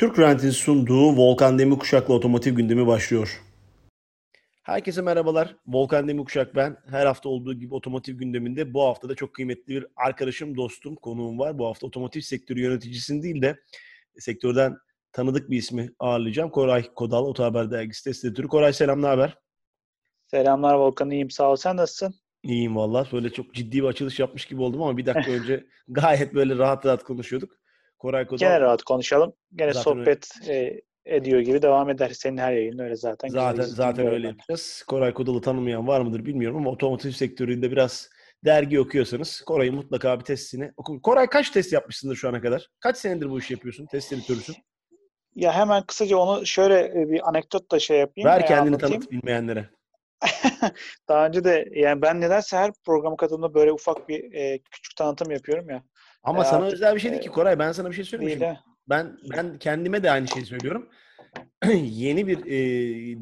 [0.00, 3.42] Türk Rent'in sunduğu Volkan Demirkuşak'la otomotiv gündemi başlıyor.
[4.62, 5.56] Herkese merhabalar.
[5.66, 6.76] Volkan Demirkuşak ben.
[6.90, 11.38] Her hafta olduğu gibi otomotiv gündeminde bu hafta da çok kıymetli bir arkadaşım, dostum, konuğum
[11.38, 11.58] var.
[11.58, 13.60] Bu hafta otomotiv sektörü yöneticisinin değil de
[14.18, 14.76] sektörden
[15.12, 16.50] tanıdık bir ismi ağırlayacağım.
[16.50, 18.48] Koray Kodal, Oto Haber Dergisi Test Editörü.
[18.48, 19.38] Koray selam, ne haber?
[20.26, 21.56] Selamlar Volkan, iyiyim sağ ol.
[21.56, 22.14] Sen nasılsın?
[22.42, 23.06] İyiyim valla.
[23.12, 26.86] Böyle çok ciddi bir açılış yapmış gibi oldum ama bir dakika önce gayet böyle rahat
[26.86, 27.59] rahat konuşuyorduk.
[28.00, 28.38] Koray Kodal.
[28.38, 29.32] Gene rahat konuşalım.
[29.54, 30.80] Gene zaten sohbet öyle.
[31.04, 32.10] ediyor gibi devam eder.
[32.10, 33.28] Senin her yayının öyle zaten.
[33.28, 34.84] Zaten zaten öyle yapacağız.
[34.88, 38.10] Koray Kodal'ı tanımayan var mıdır bilmiyorum ama otomotiv sektöründe biraz
[38.44, 41.00] dergi okuyorsanız Koray'ın mutlaka bir testini okuyun.
[41.00, 42.68] Koray kaç test yapmışsındır şu ana kadar?
[42.80, 43.86] Kaç senedir bu işi yapıyorsun?
[43.86, 44.56] Test editörüsün.
[45.34, 48.30] Ya hemen kısaca onu şöyle bir anekdot da şey yapayım.
[48.30, 49.00] Ver kendini anlatayım.
[49.00, 49.70] tanıt bilmeyenlere.
[51.08, 55.30] Daha önce de yani ben nedense her program katıldığımda böyle ufak bir e, küçük tanıtım
[55.30, 55.82] yapıyorum ya.
[56.22, 57.58] Ama e, sana artık, özel bir şey değil ki Koray.
[57.58, 58.40] Ben sana bir şey söyleyeyim.
[58.40, 58.54] Değil
[58.90, 60.88] ben ben kendime de aynı şeyi söylüyorum.
[61.82, 62.58] Yeni bir e,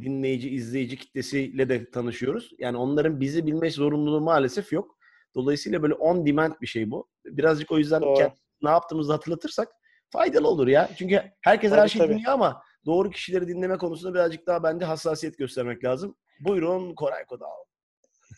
[0.00, 2.50] dinleyici, izleyici kitlesiyle de tanışıyoruz.
[2.58, 4.98] Yani onların bizi bilme zorunluluğu maalesef yok.
[5.34, 7.08] Dolayısıyla böyle on demand bir şey bu.
[7.24, 8.30] Birazcık o yüzden kend,
[8.62, 9.68] ne yaptığımızı hatırlatırsak
[10.10, 10.90] faydalı olur ya.
[10.98, 12.14] Çünkü herkes tabii, her şeyi tabii.
[12.14, 16.16] dinliyor ama doğru kişileri dinleme konusunda birazcık daha bence hassasiyet göstermek lazım.
[16.40, 17.46] Buyurun Koray Kodal.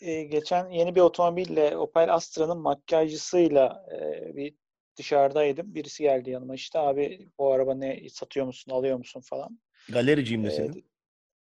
[0.01, 4.55] Ee, geçen yeni bir otomobille Opel Astra'nın makyajcısıyla e, bir
[4.97, 5.75] dışarıdaydım.
[5.75, 9.61] Birisi geldi yanıma işte abi bu araba ne satıyor musun alıyor musun falan.
[9.89, 10.91] Galericiyim de senin.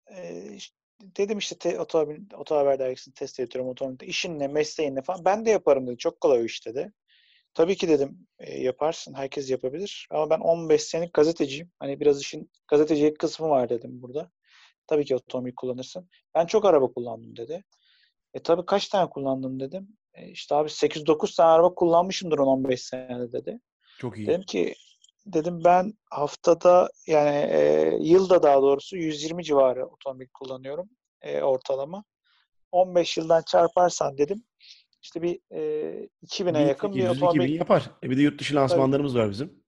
[0.07, 4.05] Ee, e, işte, dedim işte te, otomobil, otomobil dergisini test ediyorum otomobilde.
[4.05, 5.25] İşin ne mesleğin ne falan.
[5.25, 5.97] Ben de yaparım dedi.
[5.97, 6.93] Çok kolay o iş dedi.
[7.53, 9.13] Tabii ki dedim e, yaparsın.
[9.13, 10.07] Herkes yapabilir.
[10.11, 11.71] Ama ben 15 senelik gazeteciyim.
[11.79, 14.31] Hani biraz işin gazetecilik kısmı var dedim burada.
[14.87, 16.09] Tabii ki otomobil kullanırsın.
[16.35, 17.63] Ben çok araba kullandım dedi.
[18.33, 19.87] E tabii kaç tane kullandın dedim.
[20.13, 23.59] E, işte abi 8-9 tane araba kullanmışımdır 10-15 senede dedi.
[23.97, 24.27] Çok iyi.
[24.27, 24.75] Dedim ki
[25.25, 30.89] dedim ben haftada yani e, yılda daha doğrusu 120 civarı otomobil kullanıyorum
[31.21, 32.03] e, ortalama.
[32.71, 34.43] 15 yıldan çarparsan dedim
[35.03, 37.39] işte bir e, 2000'e yakın bir otomobil.
[37.39, 37.91] 2000 yapar.
[38.03, 39.23] E bir de yurt dışı lansmanlarımız Tabii.
[39.23, 39.61] var bizim.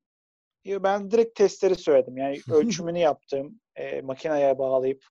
[0.65, 2.17] Ben direkt testleri söyledim.
[2.17, 3.59] Yani ölçümünü yaptım.
[3.75, 5.05] E, makineye bağlayıp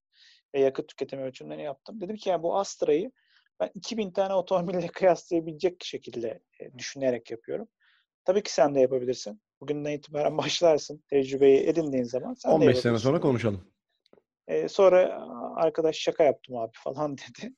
[0.55, 2.01] ve yakıt tüketimi ölçümlerini yaptım.
[2.01, 3.11] Dedim ki yani bu Astra'yı
[3.63, 7.69] ben 2000 tane otomobille kıyaslayabilecek şekilde e, düşünerek yapıyorum.
[8.25, 9.41] Tabii ki sen de yapabilirsin.
[9.61, 11.05] Bugünden itibaren başlarsın.
[11.11, 13.65] Tecrübeyi edindiğin zaman sen 15 sene sonra konuşalım.
[14.49, 17.55] E, sonra arkadaş şaka yaptım abi falan dedi.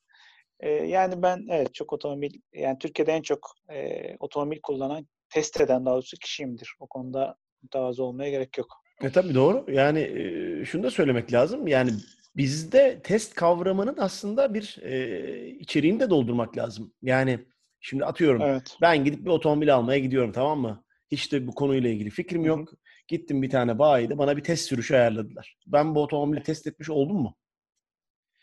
[0.60, 5.87] E, yani ben evet çok otomobil yani Türkiye'de en çok e, otomobil kullanan test eden
[5.87, 6.75] daha doğrusu kişiyimdir.
[6.81, 8.69] O konuda mütevazı olmaya gerek yok.
[9.03, 9.66] E tabii doğru.
[9.69, 11.66] Yani e, şunu da söylemek lazım.
[11.66, 11.91] Yani
[12.36, 16.92] bizde test kavramının aslında bir e, içeriğini de doldurmak lazım.
[17.02, 17.38] Yani
[17.80, 18.76] şimdi atıyorum evet.
[18.80, 20.84] ben gidip bir otomobil almaya gidiyorum tamam mı?
[21.10, 22.68] Hiç de bu konuyla ilgili fikrim yok.
[22.68, 22.76] Hı-hı.
[23.08, 25.56] Gittim bir tane bayide bana bir test sürüşü ayarladılar.
[25.66, 27.36] Ben bu otomobili test etmiş oldum mu?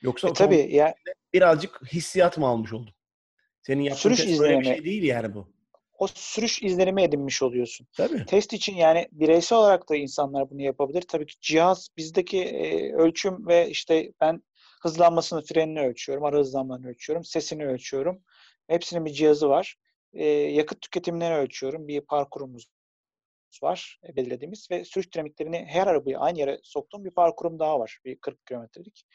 [0.01, 0.95] Yoksa e, tabii ya
[1.33, 2.93] birazcık hissiyat mı almış oldum?
[3.61, 5.53] Senin yaptığın Sürüş test böyle bir şey değil yani bu
[6.01, 7.87] o sürüş izlenimi edinmiş oluyorsun.
[7.97, 8.25] Tabii.
[8.25, 11.01] Test için yani bireysel olarak da insanlar bunu yapabilir.
[11.01, 14.43] Tabii ki cihaz bizdeki e, ölçüm ve işte ben
[14.81, 18.23] hızlanmasını, frenini ölçüyorum, ara hızlanmalarını ölçüyorum, sesini ölçüyorum.
[18.67, 19.75] Hepsinin bir cihazı var.
[20.13, 21.87] E, yakıt tüketimlerini ölçüyorum.
[21.87, 22.65] Bir parkurumuz
[23.63, 27.99] var e, belirlediğimiz ve sürüş dinamiklerini her arabayı aynı yere soktuğum bir parkurum daha var.
[28.05, 29.05] Bir 40 kilometrelik.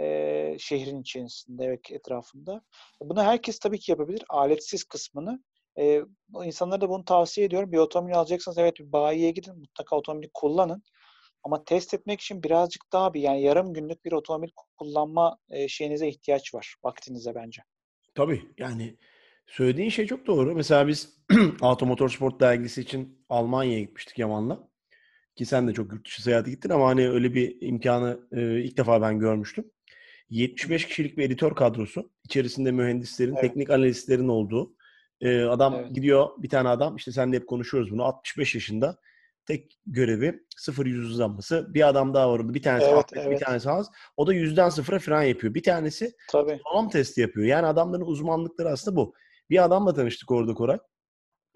[0.00, 2.62] E, şehrin içerisinde ve etrafında.
[3.00, 4.24] Bunu herkes tabii ki yapabilir.
[4.28, 5.42] Aletsiz kısmını
[5.78, 6.02] e,
[6.44, 7.72] insanlara da bunu tavsiye ediyorum.
[7.72, 9.58] Bir otomobil alacaksanız evet bir bayiye gidin.
[9.58, 10.82] Mutlaka otomobili kullanın.
[11.44, 16.08] Ama test etmek için birazcık daha bir yani yarım günlük bir otomobil kullanma e, şeyinize
[16.08, 16.74] ihtiyaç var.
[16.84, 17.62] Vaktinize bence.
[18.14, 18.96] Tabii yani
[19.46, 20.54] söylediğin şey çok doğru.
[20.54, 21.18] Mesela biz
[21.60, 24.68] Automotor Sport dergisi için Almanya'ya gitmiştik Yaman'la.
[25.36, 28.76] Ki sen de çok yurt dışı seyahate gittin ama hani öyle bir imkanı e, ilk
[28.76, 29.70] defa ben görmüştüm.
[30.30, 32.10] 75 kişilik bir editör kadrosu.
[32.24, 33.40] içerisinde mühendislerin, evet.
[33.40, 34.76] teknik analistlerin olduğu
[35.20, 35.94] ee, adam evet.
[35.94, 38.98] gidiyor bir tane adam işte sen de hep konuşuyoruz bunu 65 yaşında
[39.48, 41.74] tek görevi sıfır yüz hızlanması.
[41.74, 42.54] Bir adam daha var orada.
[42.54, 43.40] Bir tanesi evet, Ahmet, evet.
[43.40, 43.88] bir tanesi Hans.
[44.16, 45.54] O da yüzden sıfıra fren yapıyor.
[45.54, 46.60] Bir tanesi Tabii.
[46.62, 47.46] slalom testi yapıyor.
[47.46, 49.14] Yani adamların uzmanlıkları aslında bu.
[49.50, 50.78] Bir adamla tanıştık orada Koray.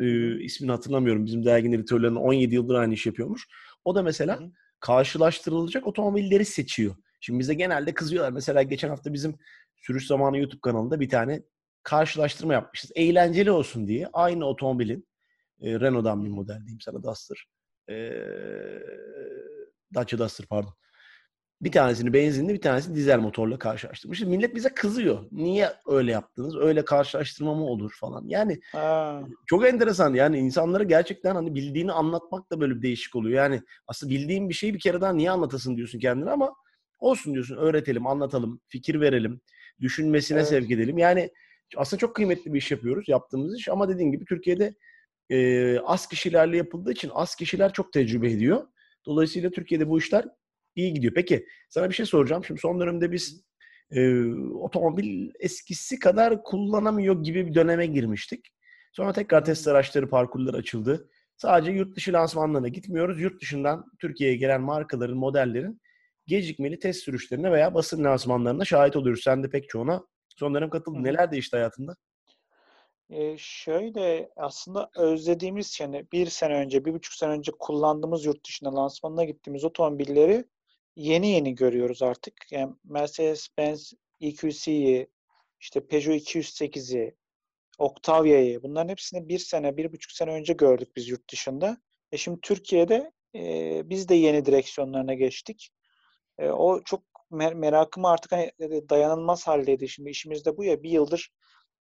[0.00, 1.26] Ee, ismini hatırlamıyorum.
[1.26, 3.48] Bizim derginin editörlerinin 17 yıldır aynı iş yapıyormuş.
[3.84, 4.44] O da mesela Hı.
[4.80, 6.96] karşılaştırılacak otomobilleri seçiyor.
[7.20, 8.32] Şimdi bize genelde kızıyorlar.
[8.32, 9.34] Mesela geçen hafta bizim
[9.76, 11.42] Sürüş Zamanı YouTube kanalında bir tane
[11.82, 12.90] karşılaştırma yapmışız.
[12.94, 15.08] Eğlenceli olsun diye aynı otomobilin
[15.60, 17.46] e, Renault'dan bir model diyeyim sana Duster.
[17.90, 17.94] E,
[19.94, 20.74] Dacia Duster pardon.
[21.60, 24.18] Bir tanesini benzinli, bir tanesini dizel motorla karşılaştırmış.
[24.18, 25.24] Şimdi millet bize kızıyor.
[25.32, 26.56] Niye öyle yaptınız?
[26.56, 28.24] Öyle karşılaştırma mı olur falan.
[28.26, 29.22] Yani Ha.
[29.46, 30.14] çok enteresan.
[30.14, 33.36] Yani insanlara gerçekten hani bildiğini anlatmak da böyle bir değişik oluyor.
[33.36, 36.52] Yani aslında bildiğin bir şeyi bir kere daha niye anlatasın diyorsun kendine ama
[36.98, 37.56] olsun diyorsun.
[37.56, 39.40] Öğretelim, anlatalım, fikir verelim,
[39.80, 40.48] düşünmesine Evet.
[40.48, 40.98] sevk edelim.
[40.98, 41.30] Yani
[41.76, 43.68] aslında çok kıymetli bir iş yapıyoruz, yaptığımız iş.
[43.68, 44.74] Ama dediğin gibi Türkiye'de
[45.30, 48.66] e, az kişilerle yapıldığı için az kişiler çok tecrübe ediyor.
[49.06, 50.24] Dolayısıyla Türkiye'de bu işler
[50.76, 51.14] iyi gidiyor.
[51.14, 52.44] Peki sana bir şey soracağım.
[52.44, 53.44] Şimdi son dönemde biz
[53.90, 54.24] e,
[54.54, 58.46] otomobil eskisi kadar kullanamıyor gibi bir döneme girmiştik.
[58.92, 61.08] Sonra tekrar test araçları, parkurları açıldı.
[61.36, 63.20] Sadece yurt dışı lansmanlarına gitmiyoruz.
[63.20, 65.80] Yurt dışından Türkiye'ye gelen markaların, modellerin
[66.26, 69.22] gecikmeli test sürüşlerine veya basın lansmanlarına şahit oluyoruz.
[69.24, 70.04] Sen de pek çoğuna
[70.38, 70.70] son dönem.
[70.72, 71.04] Hı hı.
[71.04, 71.96] Neler değişti hayatında?
[73.10, 78.74] Ee, şöyle aslında özlediğimiz yani bir sene önce, bir buçuk sene önce kullandığımız yurt dışına
[78.74, 80.44] lansmanına gittiğimiz otomobilleri
[80.96, 82.34] yeni yeni görüyoruz artık.
[82.50, 85.08] Yani Mercedes-Benz EQC'yi,
[85.60, 87.16] işte Peugeot 208'i,
[87.78, 91.76] Octavia'yı bunların hepsini bir sene, bir buçuk sene önce gördük biz yurt dışında.
[92.12, 95.70] E şimdi Türkiye'de e, biz de yeni direksiyonlarına geçtik.
[96.38, 97.02] E, o çok
[97.32, 99.88] mer- merakımı artık hani e, dayanılmaz haldeydi.
[99.88, 101.32] Şimdi işimiz de bu ya bir yıldır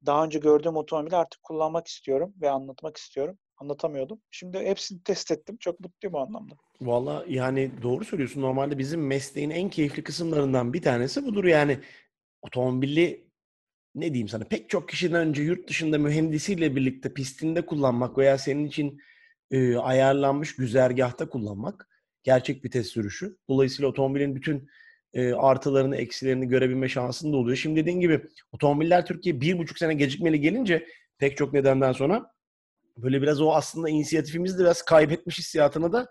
[0.06, 3.38] daha önce gördüğüm otomobili artık kullanmak istiyorum ve anlatmak istiyorum.
[3.58, 4.22] Anlatamıyordum.
[4.32, 5.58] Şimdi hepsini test ettim.
[5.60, 6.56] Çok mutluyum o anlamda.
[6.82, 8.42] Valla yani doğru söylüyorsun.
[8.42, 11.44] Normalde bizim mesleğin en keyifli kısımlarından bir tanesi budur.
[11.44, 11.80] Yani
[12.42, 13.26] otomobili
[13.96, 18.66] ne diyeyim sana pek çok kişiden önce yurt dışında mühendisiyle birlikte pistinde kullanmak veya senin
[18.68, 19.00] için
[19.52, 21.88] e, ayarlanmış güzergahta kullanmak
[22.24, 23.38] gerçek bir test sürüşü.
[23.50, 24.70] Dolayısıyla otomobilin bütün
[25.16, 27.58] e, artılarını, eksilerini görebilme şansın da oluyor.
[27.58, 28.22] Şimdi dediğin gibi
[28.52, 32.32] otomobiller Türkiye bir buçuk sene gecikmeli gelince pek çok nedenden sonra
[32.98, 36.10] böyle biraz o aslında inisiyatifimizi de biraz kaybetmiş hissiyatına da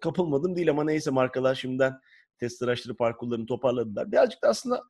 [0.00, 1.92] kapılmadım değil ama neyse markalar şimdiden
[2.38, 4.12] test araçları parkurlarını toparladılar.
[4.12, 4.82] Birazcık da aslında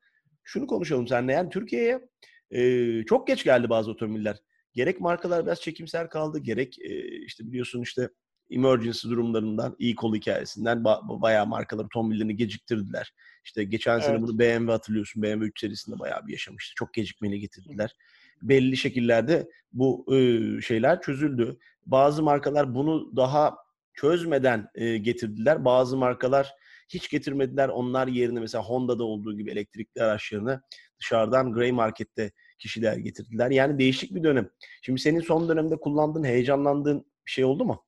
[0.45, 1.33] şunu konuşalım seninle.
[1.33, 2.09] Yani Türkiye'ye
[2.51, 4.37] e, çok geç geldi bazı otomobiller.
[4.75, 8.09] Gerek markalar biraz çekimser kaldı, gerek e, işte biliyorsun işte
[8.51, 13.13] emergency durumlarından, e-call hikayesinden ba- bayağı markalar otomobillerini geciktirdiler.
[13.45, 14.23] İşte geçen sene Evet.
[14.23, 15.23] bunu BMW hatırlıyorsun.
[15.23, 16.75] BMW 3 serisinde bayağı bir yaşamıştı.
[16.77, 17.97] Çok gecikmeli getirdiler.
[18.43, 21.59] Belli şekillerde bu e, şeyler çözüldü.
[21.87, 23.57] Bazı markalar bunu daha
[23.95, 25.65] çözmeden e, getirdiler.
[25.65, 26.53] Bazı markalar
[26.89, 27.69] hiç getirmediler.
[27.69, 30.63] Onlar yerine mesela Honda'da olduğu gibi elektrikli araçlarını
[31.01, 33.51] dışarıdan grey markette kişiler getirdiler.
[33.51, 34.51] Yani değişik bir dönem.
[34.83, 37.85] Şimdi senin son dönemde kullandığın, heyecanlandığın bir şey oldu mu?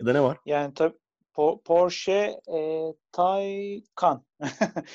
[0.00, 0.38] Ya da ne var?
[0.46, 0.96] Yani tabii
[1.34, 2.58] Po- Porsche e,
[3.12, 4.24] Taycan.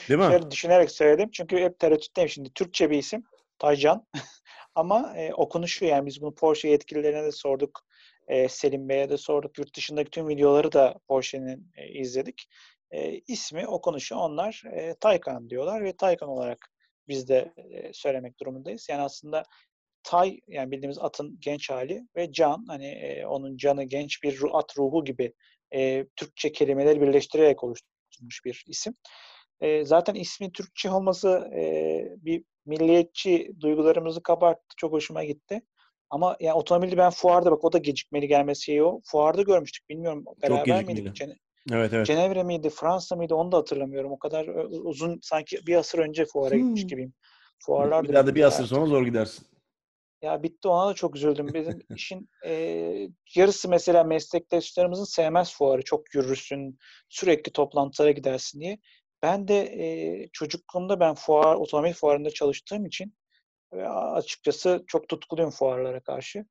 [0.09, 0.25] Değil mi?
[0.25, 1.29] Şöyle düşünerek söyledim.
[1.31, 2.49] Çünkü hep tereddütteyim şimdi.
[2.53, 3.23] Türkçe bir isim.
[3.59, 4.07] Taycan.
[4.75, 7.81] Ama e, okunuşu yani biz bunu Porsche yetkililerine de sorduk.
[8.27, 9.57] E, Selim Bey'e de sorduk.
[9.59, 12.49] Yurt dışındaki tüm videoları da Porsche'nin e, izledik.
[12.91, 16.67] E, ismi, okunuşu onlar e, Taycan diyorlar ve Taycan olarak
[17.07, 18.87] biz de e, söylemek durumundayız.
[18.89, 19.43] Yani aslında
[20.05, 24.57] Tay yani bildiğimiz atın genç hali ve can hani e, onun canı genç bir ru-
[24.57, 25.33] at ruhu gibi
[25.75, 28.93] e, Türkçe kelimeleri birleştirerek oluşturulmuş bir isim.
[29.61, 31.61] E, zaten ismin Türkçe olması e,
[32.17, 34.75] bir milliyetçi duygularımızı kabarttı.
[34.77, 35.61] Çok hoşuma gitti.
[36.09, 39.01] Ama yani otomobili ben fuarda bak o da gecikmeli gelmesi şeyi o.
[39.05, 39.89] Fuarda görmüştük.
[39.89, 41.01] Bilmiyorum beraber gecikmeli.
[41.01, 41.15] miydik?
[41.15, 41.37] Cene-
[41.71, 42.05] Evet evet.
[42.07, 44.11] Cenevre miydi, Fransa mıydı onu da hatırlamıyorum.
[44.11, 46.87] O kadar ö- uzun sanki bir asır önce fuara gitmiş Hmm.
[46.87, 47.13] gibiyim.
[47.59, 49.47] Fuarlar Bir daha da bir asır sonra zor gidersin.
[50.25, 51.47] Ya bitti ona da çok üzüldüm.
[51.53, 55.81] Bizim işin eee, yarısı mesela meslektaşlarımızın sevmez fuarı.
[55.83, 56.77] Çok yürürsün,
[57.09, 58.79] sürekli toplantılara gidersin diye.
[59.23, 63.13] Ben de eee, çocukluğumda ben fuar, otomobil fuarında çalıştığım için
[63.73, 66.45] ve açıkçası çok tutkuluyum fuarlara karşı.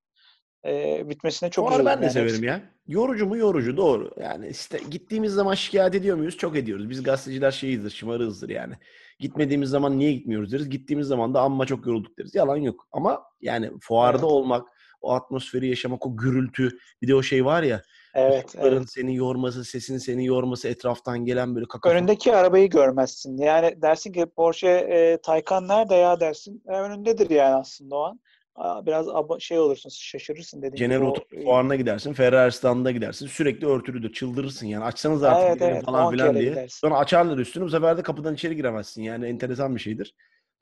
[0.65, 2.03] Eee, bitmesine çok Fuar ben üzüldüm.
[2.03, 2.71] de Yani severim ya.
[2.87, 4.11] Yorucu mu yorucu doğru.
[4.21, 6.37] Yani işte gittiğimiz zaman şikayet ediyor muyuz?
[6.37, 6.91] Çok ediyoruz.
[6.91, 8.75] Biz gazeteciler şeyizdir, şımarığızdır yani.
[9.19, 10.69] Gitmediğimiz zaman niye gitmiyoruz deriz.
[10.71, 12.35] Gittiğimiz zaman da amma çok yorulduk deriz.
[12.35, 12.89] Yalan yok.
[12.93, 14.25] Ama yani fuarda Evet.
[14.25, 14.69] olmak,
[15.01, 17.83] o atmosferi yaşamak, o gürültü, bir de o şey var ya,
[18.15, 18.83] Evet, evet.
[18.91, 21.97] seni yorması, sesin seni yorması, etraftan gelen böyle kakafon.
[21.97, 23.39] Önündeki arabayı görmezsin.
[23.39, 26.63] Yani dersin ki Porsche e, Taycan nerede ya dersin.
[26.69, 28.21] E, önündedir yani aslında o an.
[28.59, 29.07] Biraz
[29.41, 30.79] şey olursun, şaşırırsın dediğin gibi.
[30.79, 33.27] Cenevre o, Otomotiv Fuarı'na gidersin, Ferrari standına gidersin.
[33.27, 34.85] Sürekli örtülüdür, çıldırırsın yani.
[34.85, 36.51] Açsanız artık evet evet falan 10 filan diye.
[36.51, 36.79] gidersin.
[36.79, 37.65] Sonra açarlar üstünü.
[37.65, 39.03] Bu sefer de kapıdan içeri giremezsin.
[39.03, 40.15] Yani enteresan bir şeydir.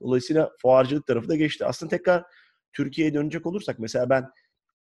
[0.02, 1.66] Dolayısıyla fuarcılık tarafı da geçti.
[1.66, 2.24] Aslında tekrar
[2.72, 4.24] Türkiye'ye dönecek olursak mesela ben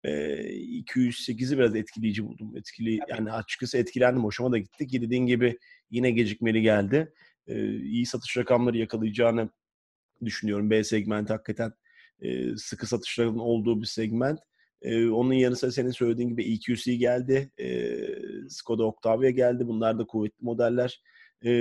[0.03, 2.57] e, 208'i biraz etkileyici buldum.
[2.57, 3.11] Etkili Tabii.
[3.11, 4.23] yani açıkçası etkilendim.
[4.23, 4.87] Hoşuma da gitti.
[4.87, 5.57] Ki dediğin gibi
[5.89, 7.13] yine gecikmeli geldi.
[7.47, 9.49] E, iyi satış rakamları yakalayacağını
[10.25, 10.69] düşünüyorum.
[10.69, 11.73] B segmenti hakikaten
[12.21, 14.39] e, sıkı satışların olduğu bir segment.
[14.81, 17.51] E, onun yanı sıra senin söylediğin gibi EQC geldi.
[17.59, 17.97] E,
[18.49, 19.67] Skoda Octavia geldi.
[19.67, 21.01] Bunlar da kuvvetli modeller.
[21.41, 21.51] E,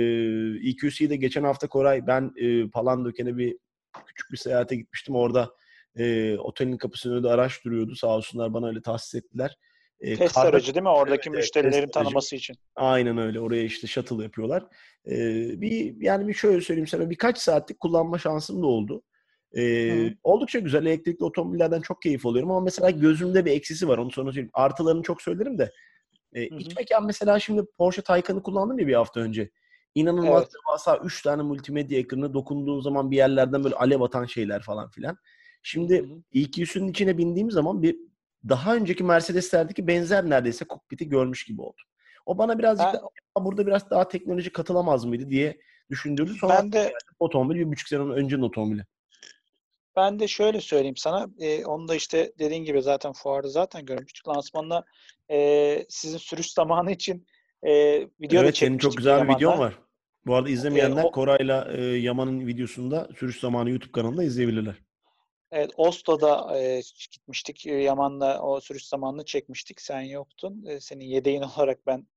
[0.69, 3.57] EQC'de geçen hafta Koray ben e, Palandöken'e bir
[4.05, 5.15] küçük bir seyahate gitmiştim.
[5.15, 5.49] Orada
[5.95, 7.95] e, otelin kapısının önünde araç duruyordu.
[7.95, 9.57] Sağ olsunlar bana öyle tahsis ettiler.
[9.99, 10.89] E, test karda, aracı değil mi?
[10.89, 12.55] Oradaki evet, müşterilerin evet, tanıması için.
[12.75, 13.39] Aynen öyle.
[13.39, 14.63] Oraya işte shuttle yapıyorlar.
[15.05, 15.15] E,
[15.61, 19.03] bir yani bir şöyle söyleyeyim sana birkaç saatlik kullanma şansım da oldu.
[19.57, 20.85] E, oldukça güzel.
[20.85, 23.97] Elektrikli otomobillerden çok keyif alıyorum ama mesela gözümde bir eksisi var.
[23.97, 24.51] Onu sonra söyleyeyim.
[24.53, 25.71] Artılarını çok söylerim de.
[26.33, 29.49] E, iç mekan mesela şimdi Porsche Taycan'ı kullandım ya bir hafta önce.
[29.95, 30.53] İnanılmaz evet.
[30.53, 35.17] devasa 3 tane multimedya ekranı dokunduğun zaman bir yerlerden böyle alev atan şeyler falan filan.
[35.63, 37.97] Şimdi EQ'sünün içine bindiğim zaman bir
[38.49, 41.85] daha önceki Mercedeslerdeki benzer neredeyse kokpiti görmüş gibi oldum.
[42.25, 46.33] O bana birazcık ben, daha, burada biraz daha teknoloji katılamaz mıydı diye düşündürdü.
[46.33, 48.85] Sonra ben de otomobil bir buçuk sene öncenin otomobili.
[49.95, 51.29] Ben de şöyle söyleyeyim sana.
[51.39, 54.27] E, onu da işte dediğin gibi zaten fuarda zaten görmüştük.
[54.27, 54.83] Lansmanla
[55.31, 57.27] e, sizin sürüş zamanı için
[57.63, 57.71] e,
[58.21, 59.79] video evet, senin çok güzel bir videon var.
[60.25, 64.75] Bu arada izlemeyenler e, o, Koray'la e, Yaman'ın videosunda sürüş zamanı YouTube kanalında izleyebilirler.
[65.51, 66.81] Evet, Oslo'da e,
[67.11, 67.65] gitmiştik.
[67.65, 69.81] Yaman'la o sürüş zamanını çekmiştik.
[69.81, 70.65] Sen yoktun.
[70.65, 72.07] E, senin yedeğin olarak ben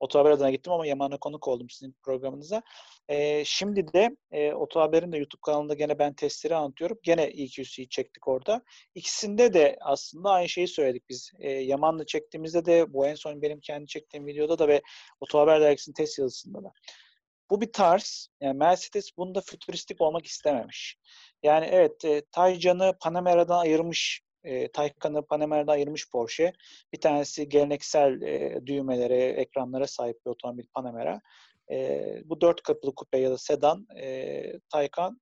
[0.00, 2.62] Otohaber adına gittim ama Yaman'a konuk oldum sizin programınıza.
[3.08, 6.98] E, şimdi de e, Otohaber'in de YouTube kanalında gene ben testleri anlatıyorum.
[7.02, 8.62] Gene EQC'yi çektik orada.
[8.94, 11.32] İkisinde de aslında aynı şeyi söyledik biz.
[11.38, 14.82] E, Yaman'la çektiğimizde de bu en son benim kendi çektiğim videoda da ve
[15.20, 16.72] Otohaber dergisinin test yazısında da.
[17.50, 18.28] Bu bir tarz.
[18.40, 20.96] Yani Mercedes bunda fütüristik olmak istememiş.
[21.42, 26.52] Yani evet e, Taycan'ı Panamera'dan ayırmış e, Taycan'ı Panamera'dan ayırmış Porsche.
[26.92, 31.20] Bir tanesi geleneksel e, düğmelere, ekranlara sahip bir otomobil Panamera.
[31.70, 34.42] E, bu dört kapılı kupe ya da sedan e,
[34.72, 35.20] Taycan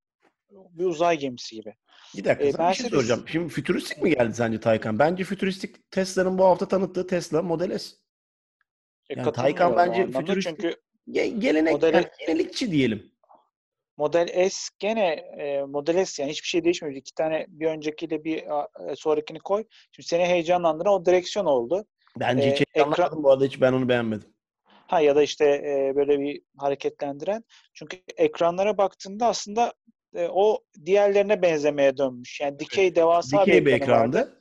[0.51, 1.75] bir uzay gemisi gibi.
[2.17, 2.71] Bir dakika e, Mercedes...
[2.71, 3.25] bir şey soracağım.
[3.29, 4.99] Şimdi fütüristik mi geldi sence Taycan?
[4.99, 7.97] Bence fütüristik Tesla'nın bu hafta tanıttığı Tesla Model S.
[9.11, 10.61] E, yani Taycan bence fütüristik.
[10.61, 10.77] Çünkü
[11.39, 11.95] gelenek, model...
[11.95, 13.13] yani yenilikçi diyelim.
[13.99, 16.97] Model S gene e, Model S yani hiçbir şey değişmiyor.
[16.97, 18.37] İki tane bir öncekiyle bir
[18.91, 19.65] e, sonrakini koy.
[19.93, 21.87] Şimdi seni heyecanlandıran o direksiyon oldu.
[22.17, 23.23] Bence hiç ee, ekran...
[23.23, 24.29] bu arada hiç ben onu beğenmedim.
[24.65, 27.45] Ha ya da işte e, böyle bir hareketlendiren.
[27.75, 29.75] Çünkü ekranlara baktığında aslında
[30.15, 32.41] e, o diğerlerine benzemeye dönmüş.
[32.41, 34.17] Yani dikey devasa dikey bir, bir ekrandı.
[34.17, 34.41] Vardı.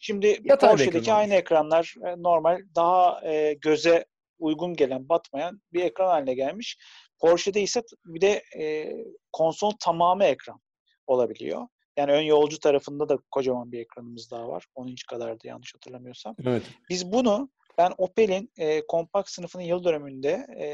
[0.00, 4.04] Şimdi Yatay Porsche'deki aynı ekranlar e, normal daha e, göze
[4.38, 6.78] uygun gelen, batmayan bir ekran haline gelmiş.
[7.18, 8.94] Porsche'de ise bir de e,
[9.32, 10.60] konsol tamamı ekran
[11.06, 11.68] olabiliyor.
[11.96, 14.66] Yani ön yolcu tarafında da kocaman bir ekranımız daha var.
[14.74, 16.36] 10 inç kadardı yanlış hatırlamıyorsam.
[16.44, 16.62] Evet.
[16.90, 20.66] Biz bunu ben Opel'in e, kompakt sınıfının yıl dönümünde e,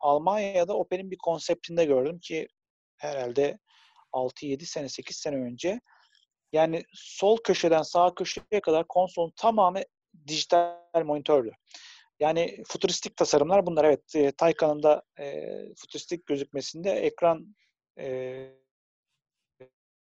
[0.00, 2.48] Almanya'da Opel'in bir konseptinde gördüm ki
[2.96, 3.58] herhalde
[4.12, 5.80] 6-7 sene 8 sene önce
[6.52, 9.80] yani sol köşeden sağ köşeye kadar konsolun tamamı
[10.26, 11.52] dijital monitördü.
[12.20, 13.84] Yani futuristik tasarımlar bunlar.
[13.84, 15.44] Evet, e, Taycan'ın da e,
[15.74, 17.56] futuristik gözükmesinde ekran
[17.98, 18.52] e,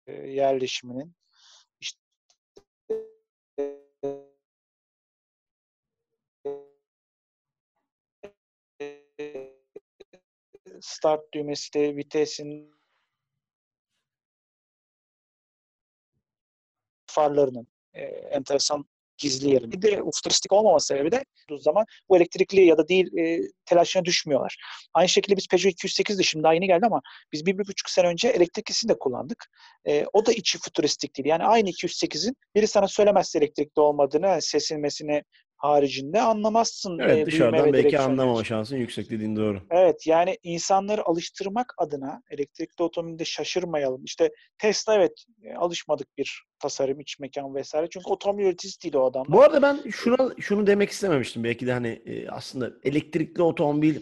[0.08, 1.16] yerleşiminin
[1.80, 2.00] işte
[10.82, 12.77] start düğmesi de vitesin
[17.08, 18.86] farlarının e, enteresan
[19.18, 19.72] gizli yerini.
[19.72, 24.06] Bir de futuristik olmama sebebi de o zaman bu elektrikli ya da değil e, telaşına
[24.06, 24.58] düşmüyorlar.
[24.94, 27.02] Aynı şekilde biz Peugeot 208 de şimdi daha yeni geldi ama
[27.34, 29.46] biz bir, bir buçuk sene önce elektriklisini de kullandık.
[29.88, 31.28] E, o da içi futuristik değil.
[31.28, 35.24] Yani aynı 208'in biri sana söylemezse elektrikli olmadığını, yani sesilmesini
[35.58, 37.00] haricinde anlamazsın.
[37.00, 39.62] Evet e, dışarıdan belki anlamama şansın yüksek dediğin doğru.
[39.72, 44.04] Evet yani insanları alıştırmak adına elektrikli otomobilde şaşırmayalım.
[44.04, 47.88] İşte Tesla evet e, alışmadık bir tasarım, iç mekan vesaire.
[47.92, 49.26] Çünkü otomobil üreticisi değil o adam.
[49.30, 51.44] Bu arada ben şuna şunu demek istememiştim.
[51.44, 53.96] Belki de hani e, aslında elektrikli otomobil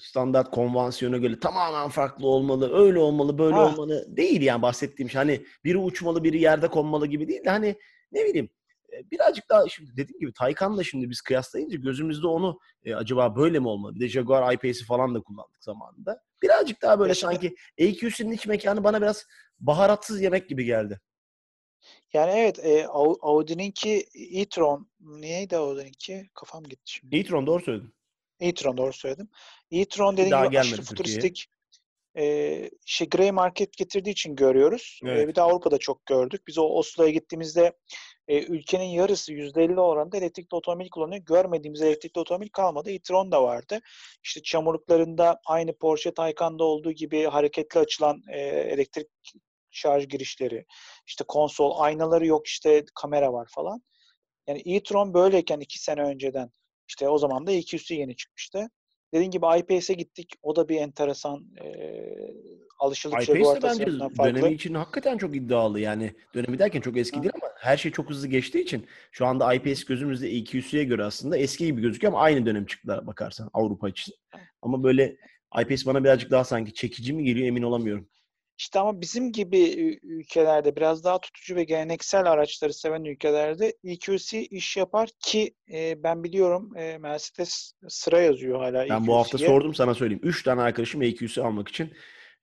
[0.00, 3.66] standart konvansiyona göre tamamen farklı olmalı, öyle olmalı, böyle ha.
[3.66, 5.18] olmalı değil yani bahsettiğim şey.
[5.18, 7.76] Hani biri uçmalı, biri yerde konmalı gibi değil de hani
[8.12, 8.50] ne bileyim
[9.12, 13.68] birazcık daha şimdi dediğim gibi Taycan'la şimdi biz kıyaslayınca gözümüzde onu e, acaba böyle mi
[13.68, 13.94] olmalı?
[13.94, 16.22] Bir de Jaguar I-Pace'i falan da kullandık zamanında.
[16.42, 19.26] Birazcık daha böyle sanki EQC'nin iç mekanı bana biraz
[19.60, 21.00] baharatsız yemek gibi geldi.
[22.12, 22.86] Yani evet e,
[23.22, 26.30] Audi'ninki e-tron neydi Audi'ninki?
[26.34, 27.16] Kafam gitti şimdi.
[27.16, 27.94] e-tron doğru söyledin.
[28.40, 29.28] e-tron doğru söyledim.
[29.70, 31.48] e-tron dediğim gibi aşırı futuristik
[32.18, 35.00] e, şey Grey Market getirdiği için görüyoruz.
[35.04, 35.24] Evet.
[35.24, 36.42] E, bir de Avrupa'da çok gördük.
[36.46, 37.72] Biz o Oslo'ya gittiğimizde
[38.28, 41.22] e, ülkenin yarısı %50 oranında elektrikli otomobil kullanıyor.
[41.24, 42.90] Görmediğimiz elektrikli otomobil kalmadı.
[42.90, 43.80] e-tron da vardı.
[44.24, 49.08] İşte çamurluklarında aynı Porsche Taycan'da olduğu gibi hareketli açılan e, elektrik
[49.70, 50.64] şarj girişleri,
[51.06, 53.82] işte konsol, aynaları yok işte kamera var falan.
[54.46, 56.50] Yani e-tron böyleyken iki sene önceden
[56.88, 58.68] işte o zaman da 200'ü yeni çıkmıştı.
[59.12, 60.34] Dediğim gibi iPace'e gittik.
[60.42, 61.68] O da bir enteresan e,
[62.78, 63.86] alışıldık şey iPace de bence
[64.24, 65.80] dönemi için hakikaten çok iddialı.
[65.80, 67.22] Yani dönemi derken çok eski ha.
[67.22, 71.36] değil ama her şey çok hızlı geçtiği için şu anda iPace gözümüzde EQC'ye göre aslında
[71.36, 74.14] eski gibi gözüküyor ama aynı dönem çıktı bakarsan Avrupa için.
[74.62, 75.16] Ama böyle
[75.60, 78.08] iPace bana birazcık daha sanki çekici mi geliyor emin olamıyorum.
[78.58, 79.58] İşte ama bizim gibi
[80.02, 86.24] ülkelerde biraz daha tutucu ve geleneksel araçları seven ülkelerde EQC iş yapar ki e, ben
[86.24, 90.20] biliyorum e, Mercedes sıra yazıyor hala Ben bu hafta sordum sana söyleyeyim.
[90.24, 91.92] Üç tane arkadaşım EQC almak için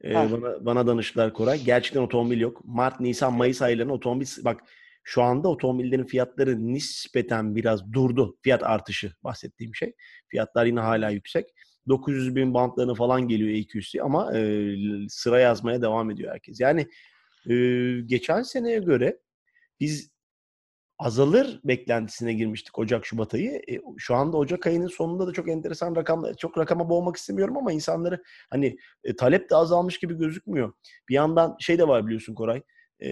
[0.04, 1.64] e, bana, bana danıştılar Koray.
[1.64, 2.62] Gerçekten otomobil yok.
[2.66, 4.64] Mart, Nisan, Mayıs aylarında otomobil bak
[5.04, 8.38] şu anda otomobillerin fiyatları nispeten biraz durdu.
[8.42, 9.94] Fiyat artışı bahsettiğim şey.
[10.28, 11.46] Fiyatlar yine hala yüksek.
[11.88, 14.76] 900 bin bantlarını falan geliyor EQC ama e,
[15.10, 16.60] sıra yazmaya devam ediyor herkes.
[16.60, 16.88] Yani
[17.50, 17.56] e,
[18.06, 19.20] geçen seneye göre
[19.80, 20.16] biz
[21.00, 23.62] azalır beklentisine girmiştik Ocak-Şubat ayı.
[23.70, 27.72] E, şu anda Ocak ayının sonunda da çok enteresan rakamlar, çok rakama boğmak istemiyorum ama
[27.72, 30.74] insanları hani e, talep de azalmış gibi gözükmüyor.
[31.10, 32.62] Bir yandan şey de var biliyorsun Koray,
[33.00, 33.10] e,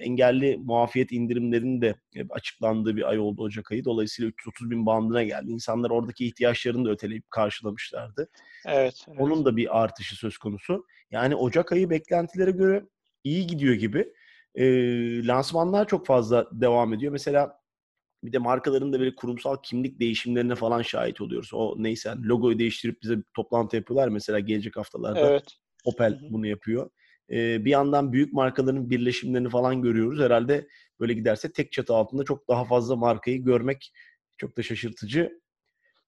[0.00, 1.94] engelli muafiyet indirimlerinin de
[2.30, 3.84] açıklandığı bir ay oldu Ocak ayı.
[3.84, 5.50] Dolayısıyla 330 bin bandına geldi.
[5.50, 8.28] İnsanlar oradaki ihtiyaçlarını da öteleyip karşılamışlardı.
[8.66, 9.20] Evet, evet.
[9.20, 10.84] Onun da bir artışı söz konusu.
[11.10, 12.84] Yani Ocak ayı beklentilere göre
[13.24, 14.12] iyi gidiyor gibi.
[14.54, 14.64] E,
[15.26, 17.12] lansmanlar çok fazla devam ediyor.
[17.12, 17.58] Mesela
[18.24, 21.50] bir de markaların da böyle kurumsal kimlik değişimlerine falan şahit oluyoruz.
[21.54, 25.30] O neyse yani logoyu değiştirip bize toplantı yapıyorlar mesela gelecek haftalarda.
[25.30, 25.44] Evet.
[25.84, 26.32] Opel Hı-hı.
[26.32, 26.90] bunu yapıyor.
[27.30, 30.20] Ee, bir yandan büyük markaların birleşimlerini falan görüyoruz.
[30.20, 30.68] Herhalde
[31.00, 33.92] böyle giderse tek çatı altında çok daha fazla markayı görmek
[34.36, 35.40] çok da şaşırtıcı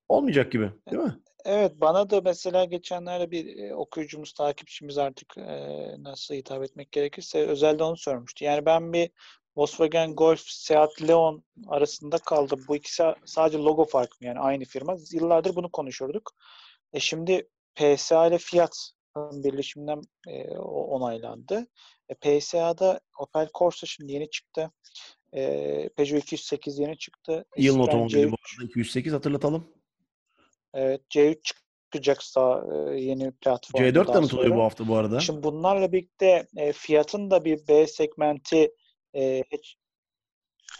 [0.08, 1.16] olmayacak gibi değil mi?
[1.44, 7.46] Evet bana da mesela geçenlerde bir e, okuyucumuz, takipçimiz artık e, nasıl hitap etmek gerekirse
[7.46, 8.44] özelde onu sormuştu.
[8.44, 9.10] Yani ben bir
[9.56, 12.64] Volkswagen Golf, Seat Leon arasında kaldım.
[12.68, 14.96] Bu ikisi sadece logo farkı yani aynı firma.
[15.12, 16.32] Yıllardır bunu konuşurduk.
[16.92, 21.66] E şimdi PSA ile Fiat birleşiminden e, onaylandı.
[22.08, 24.70] E, PSA'da Opel Corsa şimdi yeni çıktı.
[25.32, 25.42] E,
[25.96, 27.44] Peugeot 208 yeni çıktı.
[27.56, 29.68] Yılın otomobili bu arada 208 hatırlatalım.
[30.74, 31.54] Evet C3
[31.90, 33.84] çıkacaksa e, yeni platform.
[33.84, 35.20] C4 tanıtılıyor bu hafta bu arada.
[35.20, 38.74] Şimdi bunlarla birlikte e, fiyatın da bir B segmenti
[39.16, 39.42] e,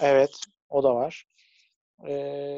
[0.00, 0.30] evet
[0.68, 1.24] o da var.
[2.06, 2.12] E,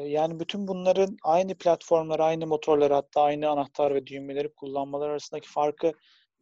[0.07, 5.91] yani bütün bunların aynı platformları, aynı motorları hatta aynı anahtar ve düğmeleri kullanmaları arasındaki farkı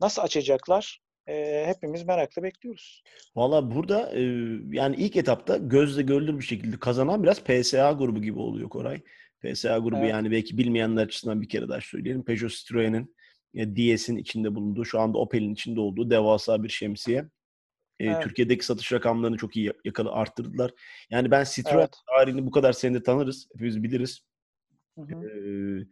[0.01, 1.01] nasıl açacaklar?
[1.27, 3.03] E, hepimiz merakla bekliyoruz.
[3.35, 4.21] Valla burada e,
[4.71, 9.01] yani ilk etapta gözle görülür bir şekilde kazanan biraz PSA grubu gibi oluyor Koray.
[9.43, 10.09] PSA grubu evet.
[10.09, 12.23] yani belki bilmeyenler açısından bir kere daha söyleyelim.
[12.23, 13.15] Peugeot Citroen'in
[13.53, 17.25] e, DS'in içinde bulunduğu, şu anda Opel'in içinde olduğu devasa bir şemsiye.
[18.01, 18.23] E, evet.
[18.23, 20.71] Türkiye'deki satış rakamlarını çok iyi yakalı arttırdılar.
[21.09, 21.93] Yani ben Citroen evet.
[22.17, 23.47] tarihini bu kadar senede tanırız.
[23.53, 24.25] Hepimiz biliriz.
[24.95, 25.27] Hı hı.
[25.27, 25.85] Ee,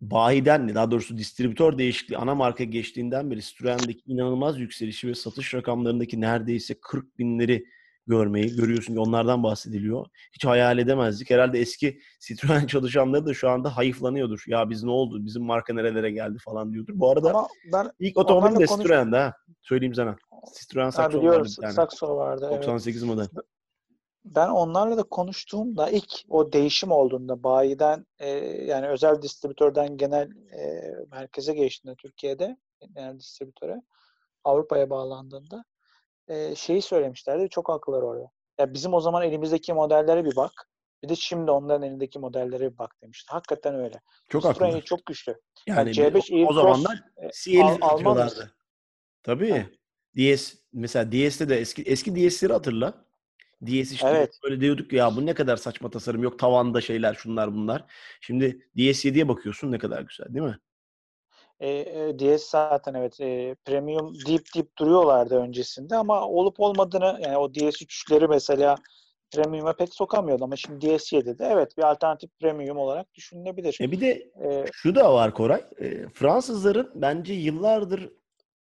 [0.00, 6.20] bayiden daha doğrusu distribütör değişikliği ana marka geçtiğinden beri Citroen'deki inanılmaz yükselişi ve satış rakamlarındaki
[6.20, 7.66] neredeyse 40 binleri
[8.06, 10.06] görmeyi görüyorsun ki onlardan bahsediliyor.
[10.32, 11.30] Hiç hayal edemezdik.
[11.30, 14.44] Herhalde eski Citroen çalışanları da şu anda hayıflanıyordur.
[14.46, 15.24] Ya biz ne oldu?
[15.26, 16.92] Bizim marka nerelere geldi falan diyordur.
[16.96, 18.82] Bu arada Ama ben ilk otomobil de konuş...
[18.82, 19.32] Citroen'de ha.
[19.62, 20.16] Söyleyeyim sana.
[20.60, 21.72] Citroen Saxo vardı bir tane.
[21.72, 22.50] Saxo vardı.
[22.52, 23.14] 98 evet.
[23.14, 23.28] model.
[24.24, 28.28] Ben onlarla da konuştuğumda ilk o değişim olduğunda bayiden e,
[28.64, 32.56] yani özel distribütörden genel e, merkeze geçtiğinde Türkiye'de
[32.94, 33.82] genel distribütöre
[34.44, 35.64] Avrupa'ya bağlandığında
[36.28, 37.48] e, şeyi söylemişlerdi.
[37.48, 38.30] Çok haklılar orada.
[38.58, 40.68] Ya bizim o zaman elimizdeki modellere bir bak.
[41.02, 43.32] Bir de şimdi onların elindeki modellere bir bak demişti.
[43.32, 44.00] Hakikaten öyle.
[44.28, 44.80] Çok haklı.
[44.80, 45.40] çok güçlü.
[45.66, 47.04] Yani, yani C5 o, o zamanlar
[47.44, 48.54] CL'i satıyorlardı.
[49.22, 49.50] Tabii.
[49.50, 49.66] Ha.
[50.16, 53.04] DS mesela DS'de de eski eski DS'leri hatırla.
[53.66, 54.38] DS işte evet.
[54.44, 57.84] böyle diyorduk ya bu ne kadar saçma tasarım yok tavanda şeyler şunlar bunlar.
[58.20, 60.58] Şimdi DS7'ye bakıyorsun ne kadar güzel değil mi?
[61.62, 67.36] E, e DS zaten evet e, premium deyip deyip duruyorlardı öncesinde ama olup olmadığını yani
[67.36, 68.76] o DS3'leri mesela
[69.32, 73.78] premium'a pek sokamıyordu ama şimdi DS7'de evet bir alternatif premium olarak düşünülebilir.
[73.80, 75.64] E bir de ee, şu da var Koray.
[75.80, 78.12] E, Fransızların bence yıllardır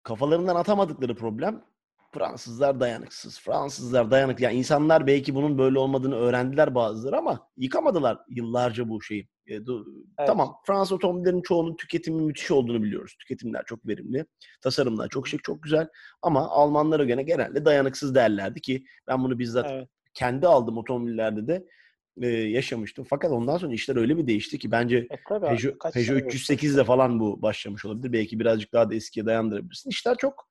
[0.03, 1.63] kafalarından atamadıkları problem
[2.11, 3.39] Fransızlar dayanıksız.
[3.39, 4.43] Fransızlar dayanıklı.
[4.43, 9.27] Yani insanlar belki bunun böyle olmadığını öğrendiler bazıları ama yıkamadılar yıllarca bu şeyi.
[9.47, 10.27] E, evet.
[10.27, 13.15] Tamam Fransız otomobillerinin çoğunun tüketimi müthiş olduğunu biliyoruz.
[13.19, 14.25] Tüketimler çok verimli.
[14.61, 15.87] Tasarımlar çok şık, çok güzel.
[16.21, 19.87] Ama Almanlara göre genelde dayanıksız derlerdi ki ben bunu bizzat evet.
[20.13, 21.65] kendi aldığım otomobillerde de
[22.21, 23.05] e, yaşamıştım.
[23.09, 26.83] Fakat ondan sonra işler öyle bir değişti ki bence e, tabii, Peugeot, Peugeot 308 ile
[26.83, 28.13] falan bu başlamış olabilir.
[28.13, 29.89] Belki birazcık daha da eskiye dayandırabilirsin.
[29.89, 30.49] İşler çok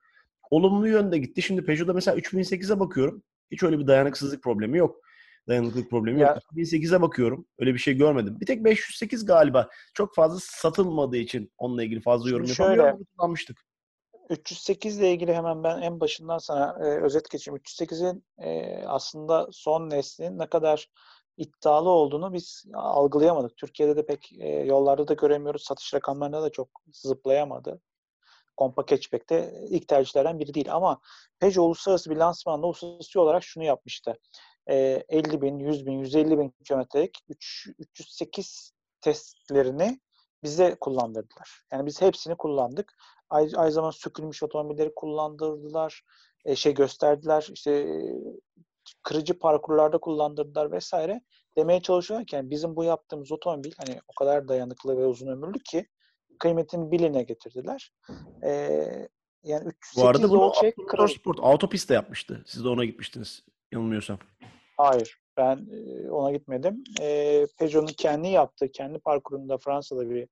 [0.51, 1.43] olumlu yönde gitti.
[1.43, 3.23] Şimdi Peugeot'da mesela 3008'e bakıyorum.
[3.51, 4.97] Hiç öyle bir dayanıksızlık problemi yok.
[5.49, 6.39] Dayanıklılık problemi Ya- yok.
[6.53, 7.47] 1008'e bakıyorum.
[7.59, 8.37] Öyle bir şey görmedim.
[8.41, 9.69] Bir tek 508 galiba.
[9.95, 13.05] Çok fazla satılmadığı için onunla ilgili fazla yorum yapamıyorum.
[13.17, 13.59] kullanmıştık.
[14.31, 17.57] 308 ile ilgili hemen ben en başından sana e, özet geçeyim.
[17.59, 20.89] 308'in e, aslında son neslinin ne kadar
[21.37, 23.57] iddialı olduğunu biz algılayamadık.
[23.57, 25.63] Türkiye'de de pek e, yollarda da göremiyoruz.
[25.65, 27.81] Satış rakamlarında da çok zıplayamadı.
[28.59, 30.75] Compact hatchback'te ilk tercihlerden biri değil.
[30.75, 31.01] Ama
[31.41, 34.15] Peugeot uluslararası bir lansmanda uluslararası olarak şunu yapmıştı.
[34.71, 40.01] E, 50 bin, 100 bin, 150 bin kilometrelik 3, 308 testlerini
[40.43, 41.63] bize kullandırdılar.
[41.73, 42.93] Yani biz hepsini kullandık.
[43.31, 46.03] Aynı, aynı zamanda sökülmüş otomobilleri kullandırdılar.
[46.45, 47.49] E, şey gösterdiler.
[47.53, 48.17] İşte e,
[49.03, 51.21] kırıcı parkurlarda kullandırdılar vesaire.
[51.57, 55.87] Demeye çalışıyorken bizim bu yaptığımız otomobil hani o kadar dayanıklı ve uzun ömürlü ki
[56.39, 57.93] kıymetini biline getirdiler.
[58.45, 58.51] E,
[59.43, 60.53] yani 308 Bu arada bunu
[60.89, 62.43] Kral- Sport Autopist'te yapmıştı.
[62.47, 63.45] Siz de ona gitmiştiniz.
[63.73, 64.19] Yanılmıyorsam.
[64.77, 65.19] Hayır.
[65.37, 65.67] Ben
[66.11, 66.85] ona gitmedim.
[67.01, 70.29] E, Peugeot'un kendi yaptığı, kendi parkurunda Fransa'da bir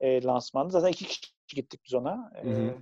[0.00, 0.72] e, lansmandı.
[0.72, 2.32] Zaten iki kişi gittik biz ona.
[2.36, 2.74] E, Hı hı.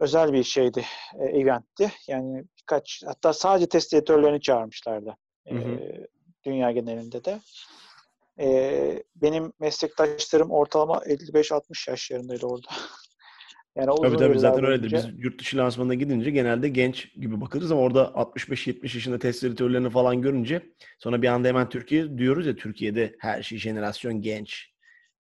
[0.00, 0.84] özel bir şeydi,
[1.20, 1.92] e, eventti.
[2.06, 5.16] Yani birkaç, hatta sadece test editörlerini çağırmışlardı.
[5.46, 6.06] E, Hı hı.
[6.44, 7.40] dünya genelinde de.
[8.40, 12.68] E, benim meslektaşlarım ortalama 55-60 yaşlarındaydı orada.
[13.76, 14.92] yani Tabii tabii zaten öyledir.
[14.92, 19.90] Biz yurt dışı lansmanına gidince genelde genç gibi bakarız ama orada 65-70 yaşında test editörlerini
[19.90, 20.62] falan görünce
[20.98, 24.72] sonra bir anda hemen Türkiye diyoruz ya Türkiye'de her şey jenerasyon genç.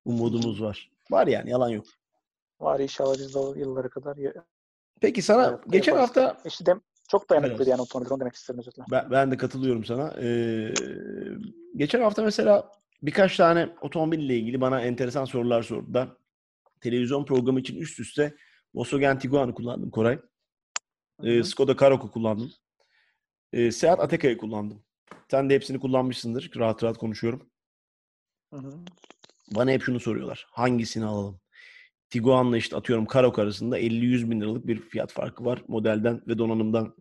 [0.06, 0.92] Umudumuz var.
[1.12, 1.86] Var yani yalan yok.
[2.60, 4.18] var inşallah biz de o yıllara kadar
[5.02, 6.08] Peki sana hayatta geçen yaparız.
[6.18, 7.68] hafta İşte dem- çok dayanıklıydı Biraz.
[7.68, 8.84] yani otomobil onu demek istedim özetle.
[8.92, 10.14] ben, ben de katılıyorum sana.
[10.22, 10.74] Ee,
[11.76, 16.10] geçen hafta mesela birkaç tane otomobille ilgili bana enteresan sorular sordular.
[16.82, 18.36] Televizyon programı için üst üste
[18.74, 20.20] Volkswagen Tiguan'ı kullandım Koray.
[21.22, 21.44] Hı hı.
[21.44, 22.52] Skoda Karoq'u kullandım.
[23.54, 24.84] Ee, Seat Atea'yı kullandım.
[25.32, 26.52] Sen de hepsini kullanmışsındır.
[26.56, 27.50] Rahat rahat konuşuyorum.
[28.54, 28.80] Hı hı.
[29.56, 30.48] Bana hep şunu soruyorlar.
[30.52, 31.40] Hangisini alalım?
[32.10, 35.64] Tiguan'la işte atıyorum Karoq arasında 50-100 bin liralık bir fiyat farkı var.
[35.68, 36.96] Modelden ve donanımdan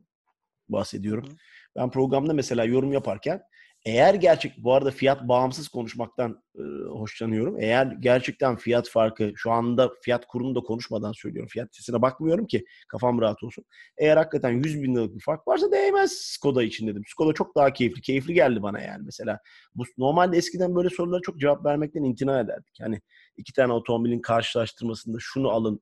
[0.69, 1.31] bahsediyorum.
[1.31, 1.37] Hı.
[1.77, 3.43] Ben programda mesela yorum yaparken
[3.87, 7.61] eğer gerçek bu arada fiyat bağımsız konuşmaktan e, hoşlanıyorum.
[7.61, 11.49] Eğer gerçekten fiyat farkı şu anda fiyat kurunu da konuşmadan söylüyorum.
[11.49, 13.65] Fiyat sitesine bakmıyorum ki kafam rahat olsun.
[13.99, 17.03] Eğer hakikaten 100 bin liralık bir fark varsa değmez Skoda için dedim.
[17.07, 18.01] Skoda çok daha keyifli.
[18.01, 19.39] Keyifli geldi bana yani mesela.
[19.75, 22.81] Bu normalde eskiden böyle sorulara çok cevap vermekten imtina ederdik.
[22.81, 23.01] Yani
[23.37, 25.81] iki tane otomobilin karşılaştırmasında şunu alın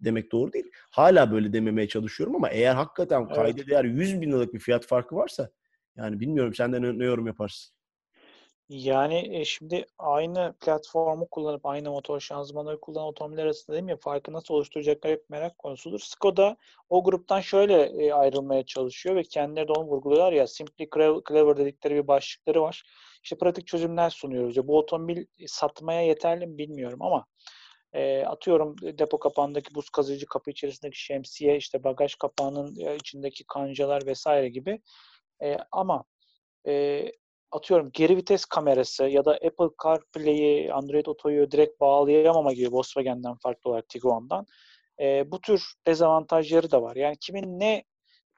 [0.00, 0.70] demek doğru değil.
[0.90, 3.36] Hala böyle dememeye çalışıyorum ama eğer hakikaten Evet.
[3.36, 5.50] kayda değer 100 bin liralık bir fiyat farkı varsa
[5.96, 7.76] yani bilmiyorum senden ne, yorum yaparsın?
[8.68, 13.96] Yani e, şimdi aynı platformu kullanıp aynı motor şanzımanları kullanan otomobiller arasında değil mi?
[14.00, 16.00] Farkı nasıl oluşturacaklar hep merak konusudur.
[16.00, 16.56] Skoda
[16.88, 20.88] o gruptan şöyle e, ayrılmaya çalışıyor ve kendileri de onu vurguluyorlar ya Simply
[21.28, 22.82] Clever dedikleri bir başlıkları var.
[23.22, 24.56] İşte pratik çözümler sunuyoruz.
[24.56, 27.26] Ya bu otomobil satmaya yeterli mi bilmiyorum ama
[27.92, 34.06] e, atıyorum depo kapağındaki buz kazıyıcı kapı içerisindeki şemsiye, işte bagaj kapağının e, içindeki kancalar
[34.06, 34.80] vesaire gibi.
[35.42, 36.04] E, ama
[36.66, 37.04] e,
[37.50, 43.70] atıyorum geri vites kamerası ya da Apple CarPlay'i, Android Auto'yu direkt bağlayamama gibi Volkswagen'den farklı
[43.70, 44.46] olarak Tiguan'dan
[45.00, 46.96] e, bu tür dezavantajları da var.
[46.96, 47.84] Yani kimin ne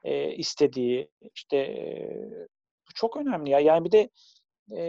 [0.03, 2.09] e, istediği işte e,
[2.95, 3.59] çok önemli ya.
[3.59, 4.09] Yani bir de
[4.77, 4.83] e,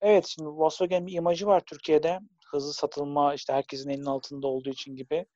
[0.00, 2.18] evet şimdi Volkswagen bir imajı var Türkiye'de.
[2.46, 5.26] Hızlı satılma işte herkesin elinin altında olduğu için gibi.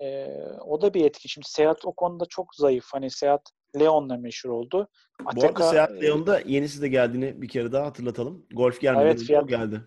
[0.00, 0.26] E,
[0.66, 1.28] o da bir etki.
[1.28, 2.84] Şimdi Seat o konuda çok zayıf.
[2.92, 3.42] Hani Seat
[3.80, 4.88] Leon'la meşhur oldu.
[5.36, 8.46] Bu arada Seat e, Leon'da yenisi de geldiğini bir kere daha hatırlatalım.
[8.54, 9.04] Golf gelmedi.
[9.04, 9.80] Evet, fiyat- o geldi.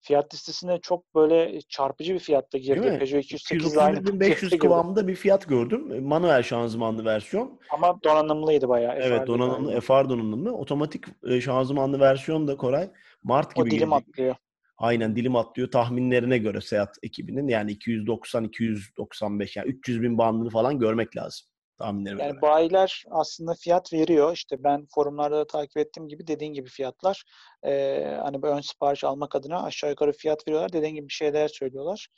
[0.00, 2.80] fiyat listesine çok böyle çarpıcı bir fiyatta girdi.
[2.98, 4.58] Peugeot 208 ile aynı 231.500 fiyata girdi.
[4.58, 6.04] kıvamında bir fiyat gördüm.
[6.04, 7.60] Manuel şanzımanlı versiyon.
[7.70, 8.94] Ama donanımlıydı bayağı.
[8.94, 9.80] Evet FR'di donanımlı, galiba.
[9.80, 10.52] FR donanımlı.
[10.52, 12.90] Otomatik e, şanzımanlı versiyon da Koray
[13.22, 14.08] Mart O gibi dilim gelecek.
[14.08, 14.36] atlıyor.
[14.78, 17.48] Aynen dilim atlıyor tahminlerine göre Seat ekibinin.
[17.48, 21.46] Yani 290-295 yani 300 bin bandını falan görmek lazım
[21.78, 24.32] tahminlerime Yani bayiler aslında fiyat veriyor.
[24.34, 27.24] İşte ben forumlarda da takip ettiğim gibi dediğin gibi fiyatlar.
[27.66, 30.72] Ee, hani ön sipariş almak adına aşağı yukarı fiyat veriyorlar.
[30.72, 32.08] Dediğin gibi bir şeyler söylüyorlar.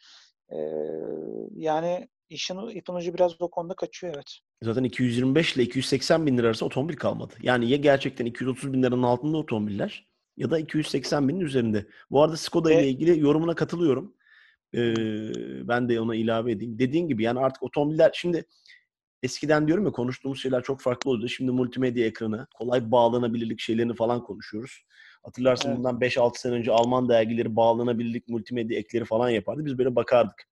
[0.52, 0.56] Ee,
[1.56, 4.38] yani işin ipin ucu biraz o konuda kaçıyor evet.
[4.62, 7.34] Zaten 225 ile 280 bin lira arası otomobil kalmadı.
[7.42, 11.86] Yani ya gerçekten 230 bin liranın altında otomobiller ya da 280 binin üzerinde.
[12.10, 14.14] Bu arada Skoda ile Ve- ilgili yorumuna katılıyorum.
[14.74, 14.94] Ee,
[15.68, 16.78] ben de ona ilave edeyim.
[16.78, 18.44] Dediğin gibi yani artık otomobiller şimdi
[19.22, 21.28] eskiden diyorum ya konuştuğumuz şeyler çok farklı oluyordu.
[21.28, 24.84] Şimdi multimedya ekranı, kolay bağlanabilirlik şeylerini falan konuşuyoruz.
[25.22, 25.78] Hatırlarsın Evet.
[25.78, 29.64] bundan 5-6 sene önce Alman dergileri bağlanabilirlik multimedya ekleri falan yapardı.
[29.64, 30.48] Biz böyle bakardık.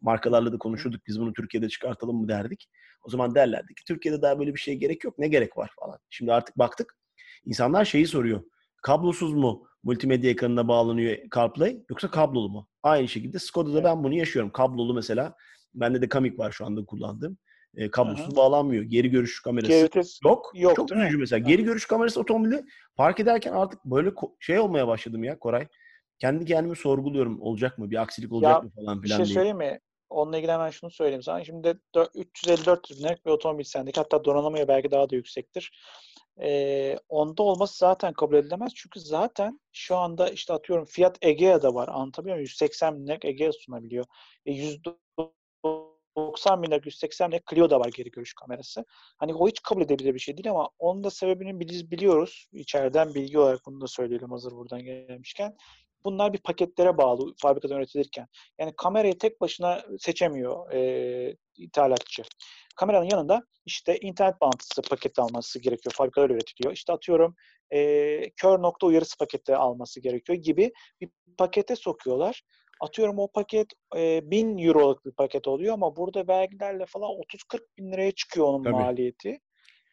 [0.00, 1.06] Markalarla da konuşurduk.
[1.06, 2.68] Biz bunu Türkiye'de çıkartalım mı derdik.
[3.04, 5.18] O zaman derlerdi ki Türkiye'de daha böyle bir şeye gerek yok.
[5.18, 5.98] Ne gerek var falan.
[6.10, 6.96] Şimdi artık baktık.
[7.44, 8.42] İnsanlar şeyi soruyor.
[8.82, 12.68] Kablosuz mu multimedya ekranına bağlanıyor CarPlay yoksa kablolu mu?
[12.82, 14.52] Aynı şekilde Skoda'da ben bunu yaşıyorum.
[14.52, 15.34] Kablolu mesela.
[15.74, 17.38] Bende de Kamiq var şu anda kullandığım.
[17.76, 18.36] E, kablosuz Aha.
[18.36, 18.82] bağlanmıyor.
[18.84, 20.52] Geri görüş kamerası Geri vites yok.
[20.54, 21.38] yok, Çok üzücü mesela.
[21.38, 22.64] Geri görüş kamerası otomobili
[22.96, 25.66] park ederken artık böyle şey olmaya başladım ya Koray.
[26.18, 27.42] Kendi kendimi sorguluyorum.
[27.42, 27.90] Olacak mı?
[27.90, 29.34] Bir aksilik olacak Ya, mı falan bir filan şey diye.
[29.34, 29.80] söyleyeyim mi?
[30.10, 31.44] Onunla ilgili hemen şunu söyleyeyim sana.
[31.44, 34.00] Şimdi dö- 350-400 binlik bir otomobil sendeki.
[34.00, 35.72] Hatta donanımı belki daha da yüksektir.
[36.42, 38.72] Ee, onda olması zaten kabul edilemez.
[38.74, 41.88] Çünkü zaten şu anda işte atıyorum Fiat Egea'da var.
[41.88, 42.44] Anlatabiliyor muyum?
[42.44, 44.04] 180 binlik Egea sunabiliyor.
[44.46, 44.52] E,
[46.26, 48.84] 190 binlik, 180 binlik Clio'da var geri görüş kamerası.
[49.18, 52.46] Hani o hiç kabul edebilir bir şey değil ama onun da sebebini biz biliyoruz.
[52.52, 55.56] İçeriden bilgi olarak bunu da söyleyelim hazır buradan gelmişken.
[56.04, 58.26] Bunlar bir paketlere bağlı fabrikadan üretilirken.
[58.58, 62.22] Yani kamerayı tek başına seçemiyor e, ithalatçı.
[62.76, 65.92] Kameranın yanında işte internet bağlantısı paketi alması gerekiyor.
[65.96, 66.72] Fabrikalar üretiliyor.
[66.72, 67.34] İşte atıyorum
[67.70, 72.42] e, kör nokta uyarısı paketi alması gerekiyor gibi bir pakete sokuyorlar.
[72.80, 77.92] Atıyorum o paket e, 1000 euroluk bir paket oluyor ama burada vergilerle falan 30-40 bin
[77.92, 78.74] liraya çıkıyor onun Tabii.
[78.74, 79.40] maliyeti.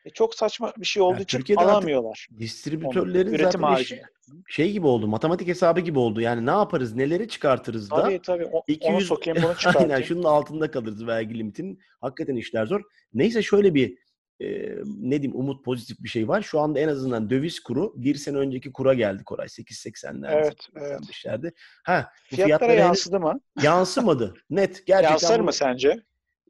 [0.06, 2.28] E, çok saçma bir şey olduğu Ya için Türkiye'de alamıyorlar.
[2.40, 4.02] Distribütörlerin Onu, üretim zaten işi
[4.50, 5.08] şey gibi oldu.
[5.08, 6.22] Matematik hesabı gibi oldu.
[6.22, 6.96] Yani ne yaparız?
[6.96, 8.46] Neleri çıkartırız da Tabii tabii.
[8.46, 9.92] O, onu 200 sokayım bunu çıkartayım.
[9.92, 11.80] aynen şunun altında kalırız vergi limitinin.
[12.02, 12.82] Hakikaten işler zor.
[13.14, 13.98] Neyse şöyle bir
[14.40, 14.48] e,
[14.86, 16.42] ne diyeyim umut pozitif bir şey var.
[16.42, 19.46] Şu anda en azından döviz kuru bir sene önceki kura geldi Koray.
[19.46, 20.32] 8.80'lerde.
[20.32, 21.00] Evet, evet.
[21.00, 21.52] 85'lerde.
[21.84, 23.40] Ha, bu Fiyatlara fiyatlara yansıdı mı?
[23.64, 24.34] yansımadı.
[24.50, 24.88] Net.
[24.88, 26.04] Gerçekten Yansır mı sence?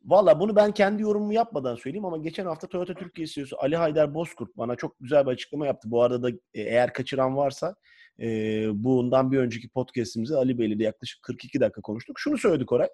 [0.06, 4.14] Valla bunu ben kendi yorumumu yapmadan söyleyeyim ama geçen hafta Toyota Türkiye CEO'su Ali Haydar
[4.14, 5.92] Bozkurt bana çok güzel bir açıklama yaptı.
[5.92, 7.76] Bu arada da e, eğer kaçıran varsa
[8.20, 8.28] e,
[8.74, 12.20] bundan bir önceki podcastimizi Ali Bey'le de yaklaşık 42 dakika konuştuk.
[12.20, 12.88] Şunu söyledi Koray.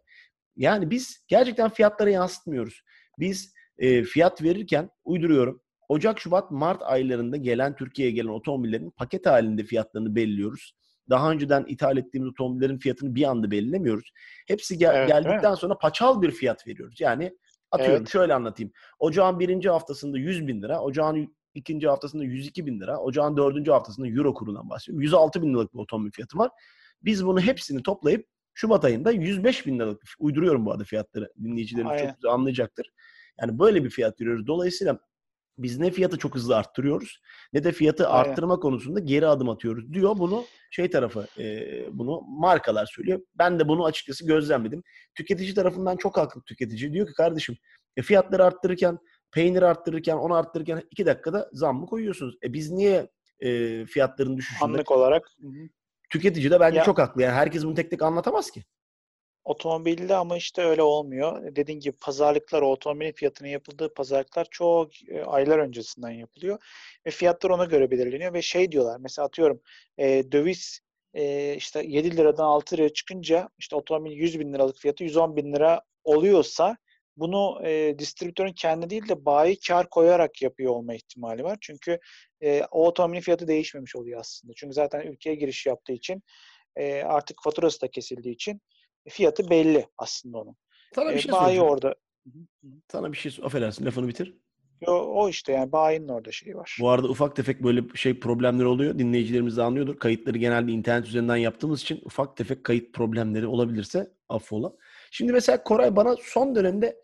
[0.55, 2.81] Yani biz gerçekten fiyatlara yansıtmıyoruz.
[3.19, 5.61] Biz e, fiyat verirken uyduruyorum.
[5.89, 10.73] Ocak, Şubat, Mart aylarında gelen Türkiye'ye gelen otomobillerin paket halinde fiyatlarını belirliyoruz.
[11.09, 14.11] Daha önceden ithal ettiğimiz otomobillerin fiyatını bir anda belirlemiyoruz.
[14.47, 17.01] Hepsi gel- Evet, geldikten sonra paçal bir fiyat veriyoruz.
[17.01, 17.37] Yani
[17.71, 18.09] atıyorum Evet.
[18.09, 18.71] şöyle anlatayım.
[18.99, 24.07] Ocağın birinci haftasında 100 bin lira, ocağın ikinci haftasında 102 bin lira, ocağın dördüncü haftasında
[24.07, 25.01] euro kurundan bahsediyorum.
[25.01, 26.51] 106 bin liralık bir otomobil fiyatı var.
[27.03, 31.31] Biz bunu hepsini toplayıp Şubat ayında 105 bin liralık, uyduruyorum bu arada fiyatları.
[31.43, 32.07] Dinleyicilerimiz Aynen.
[32.07, 32.91] çok güzel anlayacaktır.
[33.41, 34.47] Yani böyle bir fiyat veriyoruz.
[34.47, 34.99] Dolayısıyla
[35.57, 37.21] biz ne fiyatı çok hızlı arttırıyoruz
[37.53, 38.29] ne de fiyatı Aynen.
[38.29, 40.17] arttırma konusunda geri adım atıyoruz diyor.
[40.17, 43.19] Bunu şey tarafı e, bunu markalar söylüyor.
[43.35, 44.83] Ben de bunu açıkçası gözlemledim.
[45.15, 46.93] Tüketici tarafından çok haklı tüketici.
[46.93, 47.57] Diyor ki kardeşim
[47.97, 48.99] e, fiyatları arttırırken
[49.31, 52.35] peynir arttırırken onu arttırırken iki dakikada zam mı koyuyorsunuz?
[52.43, 54.63] E biz niye e, fiyatların düşüşünde?
[54.63, 55.27] Anlık olarak.
[56.09, 57.21] Tüketici de bence Ya- çok haklı.
[57.21, 58.63] Yani herkes bunu tek tek anlatamaz ki.
[59.43, 61.55] Otomobilde ama işte öyle olmuyor.
[61.55, 66.59] Dediğin gibi pazarlıklar, o otomobilin fiyatının yapıldığı pazarlıklar çok e, aylar öncesinden yapılıyor.
[67.05, 69.61] Ve fiyatlar ona göre belirleniyor ve şey diyorlar mesela atıyorum
[69.97, 70.79] e, döviz
[71.13, 75.53] e, işte 7 liradan 6 liraya çıkınca işte otomobil 100 bin liralık fiyatı 110 bin
[75.53, 76.77] lira oluyorsa
[77.17, 81.57] bunu e, distribütörün kendi değil de bayi kar koyarak yapıyor olma ihtimali var.
[81.61, 81.99] Çünkü
[82.41, 84.53] e, o otomobilin fiyatı değişmemiş oluyor aslında.
[84.55, 86.23] Çünkü zaten ülkeye giriş yaptığı için
[86.75, 88.61] e, artık faturası da kesildiği için
[89.09, 90.55] fiyatı belli aslında onun.
[90.95, 91.95] Sana bir E, şey bayi orada.
[92.91, 94.37] Sana bir şey affedersin lafını bitir.
[94.87, 96.77] O, o işte yani bayinin orada şeyi var.
[96.81, 98.99] Bu arada ufak tefek böyle şey problemleri oluyor.
[98.99, 99.99] Dinleyicilerimiz de anlıyordur.
[99.99, 104.73] Kayıtları genelde internet üzerinden yaptığımız için ufak tefek kayıt problemleri olabilirse affola.
[105.11, 106.95] Şimdi mesela Koray bana son dönemde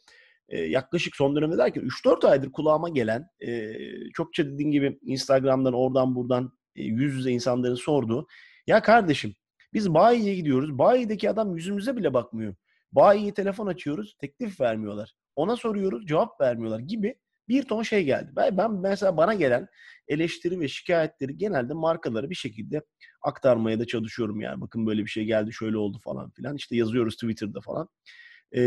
[0.49, 3.73] e, yaklaşık son dönemde derken 3-4 aydır kulağıma gelen e,
[4.13, 8.27] çokça dediğin gibi Instagram'dan oradan buradan e, yüz yüze insanların sorduğu
[8.67, 9.35] ya kardeşim
[9.77, 10.77] biz bayiye gidiyoruz.
[10.77, 12.55] Bayideki adam yüzümüze bile bakmıyor.
[12.91, 14.15] Bayiye telefon açıyoruz.
[14.19, 15.13] Teklif vermiyorlar.
[15.35, 16.07] Ona soruyoruz.
[16.07, 17.15] Cevap vermiyorlar gibi
[17.47, 18.31] bir ton şey geldi.
[18.35, 19.67] Ben, mesela bana gelen
[20.07, 22.81] eleştiri ve şikayetleri genelde markalara bir şekilde
[23.21, 24.61] aktarmaya da çalışıyorum yani.
[24.61, 26.55] Bakın böyle bir şey geldi, şöyle oldu falan filan.
[26.55, 27.89] İşte yazıyoruz Twitter'da falan.
[28.53, 28.61] Ee,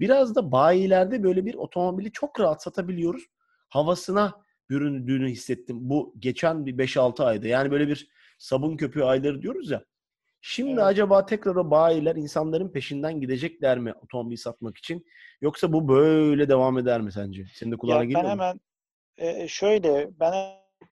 [0.00, 3.22] biraz da bayilerde böyle bir otomobili çok rahat satabiliyoruz.
[3.68, 4.32] Havasına
[4.70, 7.48] büründüğünü hissettim bu geçen bir 5-6 ayda.
[7.48, 9.84] Yani böyle bir sabun köpüğü ayları diyoruz ya.
[10.44, 10.82] Şimdi Evet.
[10.82, 15.06] acaba tekrar o bayiler insanların peşinden gidecekler mi otomobil satmak için?
[15.40, 17.44] Yoksa bu böyle devam eder mi sence?
[17.54, 18.42] Senin de kulağına geliyor ben mu?
[18.42, 18.60] hemen
[19.18, 20.32] e, şöyle ben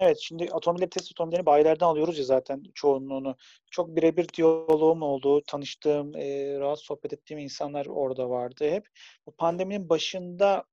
[0.01, 3.37] evet şimdi otomobil test otomobillerini bayilerden alıyoruz ya zaten çoğunluğunu.
[3.71, 5.43] Çok birebir diyaloğum oldu.
[5.47, 8.87] Tanıştığım, e, rahat sohbet ettiğim insanlar orada vardı hep.
[9.27, 10.65] Bu pandeminin başında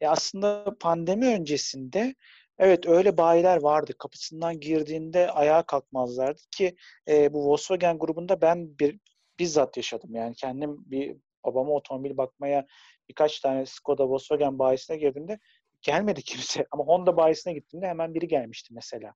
[0.00, 2.14] ya aslında pandemi öncesinde
[2.60, 3.92] evet öyle bayiler vardı.
[3.98, 6.76] Kapısından girdiğinde ayağa kalkmazlardı ki
[7.08, 8.98] e, bu Volkswagen grubunda ben bir
[9.38, 10.14] bizzat yaşadım.
[10.14, 12.66] Yani kendim bir babama otomobil bakmaya
[13.08, 15.38] birkaç tane Skoda Volkswagen bayisine girdiğimde
[15.82, 16.66] gelmedi kimse.
[16.70, 19.14] Ama Honda bayisine gittiğimde hemen biri gelmişti mesela.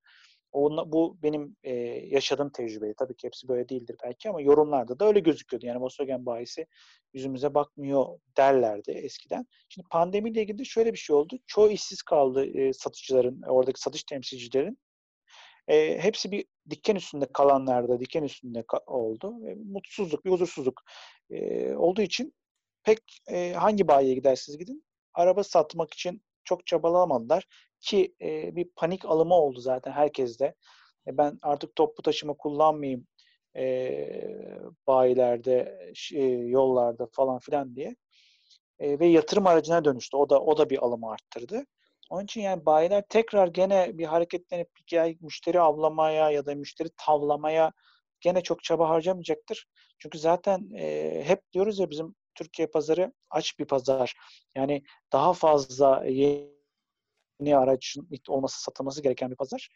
[0.55, 1.73] Onunla, bu benim e,
[2.15, 2.93] yaşadığım tecrübe.
[2.93, 5.65] Tabii ki hepsi böyle değildir belki ama yorumlarda da öyle gözüküyordu.
[5.65, 6.67] Yani Volkswagen bayisi
[7.13, 9.45] yüzümüze bakmıyor derlerdi eskiden.
[9.69, 11.37] Şimdi pandemiyle ilgili de şöyle bir şey oldu.
[11.47, 14.77] Çoğu işsiz kaldı e, satıcıların, oradaki satış temsilcilerin.
[15.67, 19.47] E, hepsi bir diken üstünde kalanlarda diken üstünde ka- oldu.
[19.47, 20.81] E, mutsuzluk, bir huzursuzluk
[21.29, 22.33] e, olduğu için
[22.83, 22.99] pek
[23.31, 27.47] e, hangi bayiye gidersiniz gidin araba satmak için çok çabalamadılar
[27.85, 30.55] ki e, bir panik alımı oldu zaten herkeste.
[31.07, 33.07] E, ben artık toplu taşıma kullanmayayım
[33.55, 33.97] e,
[34.87, 35.79] bayilerde,
[36.13, 37.95] e, yollarda falan filan diye.
[38.79, 40.17] E, ve yatırım aracına dönüştü.
[40.17, 41.65] O da o da bir alımı arttırdı.
[42.09, 47.71] Onun için yani bayiler tekrar gene bir hareketlenip ya müşteri avlamaya ya da müşteri tavlamaya
[48.21, 49.67] gene çok çaba harcamayacaktır.
[49.99, 54.13] Çünkü zaten e, hep diyoruz ya bizim Türkiye pazarı aç bir pazar.
[54.55, 56.54] Yani daha fazla yeni
[57.39, 59.69] araç olması satılması gereken bir pazar.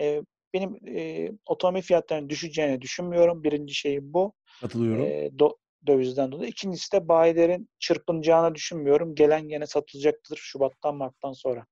[0.00, 0.22] E,
[0.54, 3.44] benim e, otomobil fiyatlarının düşeceğini düşünmüyorum.
[3.44, 4.32] Birinci şey bu.
[4.60, 5.04] Katılıyorum.
[5.04, 6.50] E, do, dövizden dolayı.
[6.50, 9.14] İkincisi de bayilerin çırpınacağını düşünmüyorum.
[9.14, 11.66] Gelen gene satılacaktır Şubat'tan Mart'tan sonra.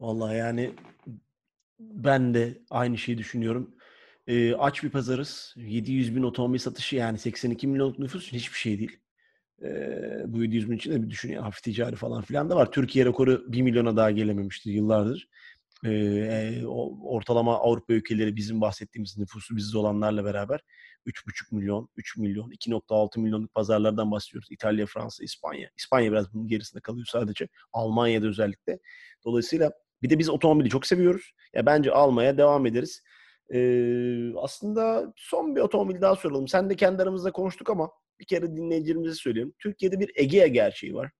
[0.00, 0.70] Vallahi yani
[1.80, 3.74] ben de aynı şeyi düşünüyorum.
[4.26, 5.54] E, aç bir pazarız.
[5.56, 8.98] 700 bin otomobil satışı yani 82 milyonluk nüfus hiçbir şey değil.
[9.64, 9.68] E,
[10.26, 12.72] bu 700 bin içinde bir düşün ya hafif ticari falan filan da var.
[12.72, 15.28] Türkiye rekoru 1 milyona daha gelememişti yıllardır.
[15.86, 16.66] E,
[17.02, 20.60] ortalama Avrupa ülkeleri bizim bahsettiğimiz nüfusu bizde olanlarla beraber
[21.06, 24.48] 3,5 milyon, 3 milyon, 2,6 milyonluk pazarlardan bahsediyoruz.
[24.50, 25.70] İtalya, Fransa, İspanya.
[25.76, 27.48] İspanya biraz bunun gerisinde kalıyor sadece.
[27.72, 28.78] Almanya'da özellikle.
[29.24, 29.72] Dolayısıyla
[30.02, 31.32] bir de biz otomobili çok seviyoruz.
[31.54, 33.02] Ya bence almaya devam ederiz.
[33.54, 36.48] Ee, aslında son bir otomobil daha soralım.
[36.48, 39.54] Sen de kendi aramızda konuştuk ama bir kere dinleyicilerimize söyleyeyim.
[39.58, 41.10] Türkiye'de bir Egea gerçeği var.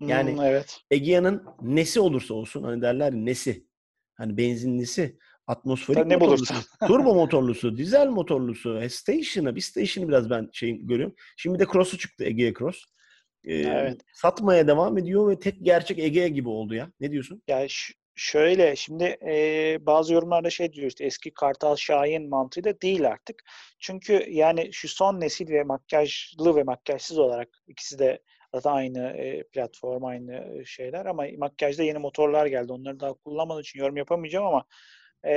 [0.00, 0.80] Yani hmm, evet.
[0.90, 3.66] Egea'nın nesi olursa olsun hani derler nesi.
[4.14, 6.54] Hani benzinlisi, atmosferik Tabii motorlusu,
[6.86, 11.14] turbo motorlusu, dizel motorlusu, station'ı, bir station'ı biraz ben şey görüyorum.
[11.36, 12.84] Şimdi de Cross'u çıktı Egea Cross.
[13.44, 14.00] Ee, evet.
[14.12, 16.92] Satmaya devam ediyor ve tek gerçek Egea gibi oldu ya.
[17.00, 17.42] Ne diyorsun?
[17.48, 17.66] Ya
[18.18, 23.42] Şöyle şimdi e, bazı yorumlarda şey diyor işte eski Kartal Şahin mantığı da değil artık.
[23.78, 28.22] Çünkü yani şu son nesil ve makyajlı ve makyajsız olarak ikisi de
[28.54, 32.72] zaten aynı e, platform aynı şeyler ama makyajda yeni motorlar geldi.
[32.72, 34.64] Onları daha kullanmadığım için yorum yapamayacağım ama
[35.26, 35.32] e,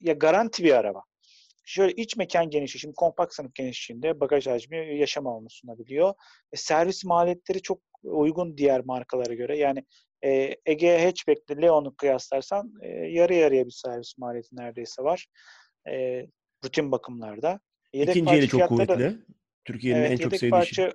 [0.00, 1.02] ya garanti bir araba.
[1.64, 6.14] Şöyle iç mekan genişliği, şimdi kompakt sınıf genişliğinde bagaj hacmi yaşam alanı sunabiliyor.
[6.52, 9.58] E, servis maliyetleri çok uygun diğer markalara göre.
[9.58, 9.84] Yani
[10.24, 15.26] e, Ege Hatchback ile Leon'u kıyaslarsan e, yarı yarıya bir servis maliyeti neredeyse var.
[15.88, 16.26] E,
[16.64, 17.60] rutin bakımlarda.
[17.92, 19.18] Yedek İkinci eli çok kuvvetli.
[19.64, 20.92] Türkiye'nin evet, en çok sevdiği parça şey.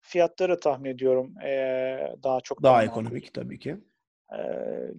[0.00, 1.50] fiyatları tahmin ediyorum e,
[2.22, 3.42] daha çok daha, ekonomik makul.
[3.42, 3.76] tabii ki.
[4.32, 4.38] E,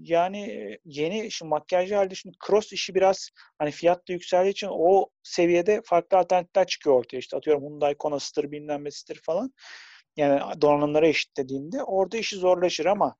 [0.01, 5.09] yani yeni şu makyajlı halde şimdi cross işi biraz hani fiyat da yükseldiği için o
[5.23, 7.17] seviyede farklı alternatifler çıkıyor ortaya.
[7.17, 9.53] İşte atıyorum Hyundai Kona'sıdır bilmem nesidir falan.
[10.17, 13.15] Yani donanımlara eşitlediğinde orada işi zorlaşır ama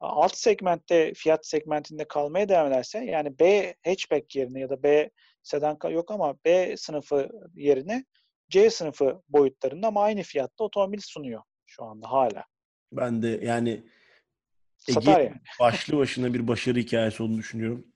[0.00, 5.10] alt segmentte fiyat segmentinde kalmaya devam ederse yani B hatchback yerine ya da B
[5.42, 8.04] sedan yok ama B sınıfı yerine
[8.48, 12.44] C sınıfı boyutlarında ama aynı fiyatta otomobil sunuyor şu anda hala.
[12.92, 13.84] Ben de yani
[14.88, 15.32] Ege yani.
[15.60, 17.86] başlı başına bir başarı hikayesi olduğunu düşünüyorum.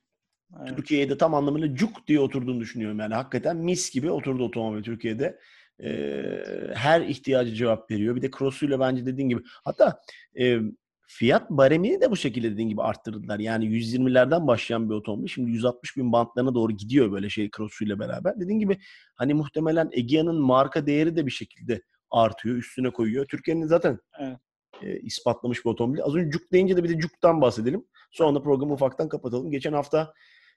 [0.61, 0.77] Evet.
[0.77, 2.99] Türkiye'de tam anlamıyla cuk diye oturduğunu düşünüyorum.
[2.99, 5.38] Yani hakikaten mis gibi oturdu otomobil Türkiye'de.
[5.82, 6.42] Ee,
[6.74, 8.16] her ihtiyacı cevap veriyor.
[8.16, 9.42] Bir de cross'uyla bence dediğin gibi.
[9.64, 10.00] Hatta
[10.40, 10.58] e,
[11.06, 13.38] Fiyat baremini de bu şekilde dediğin gibi arttırdılar.
[13.38, 18.40] Yani 120'lerden başlayan bir otomobil şimdi 160 bin bantlarına doğru gidiyor böyle şey cross'uyla beraber.
[18.40, 18.78] Dediğin gibi
[19.14, 23.26] hani muhtemelen Egea'nın marka değeri de bir şekilde artıyor, üstüne koyuyor.
[23.26, 24.38] Türkiye'nin zaten evet.
[24.82, 26.02] e, ispatlamış bir otomobil.
[26.02, 27.84] Az önce Cuk deyince de bir de Cuk'tan bahsedelim.
[28.12, 29.50] Sonra programı ufaktan kapatalım.
[29.50, 30.12] Geçen hafta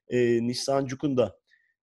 [0.10, 1.38] e, Nissan Cuk'un da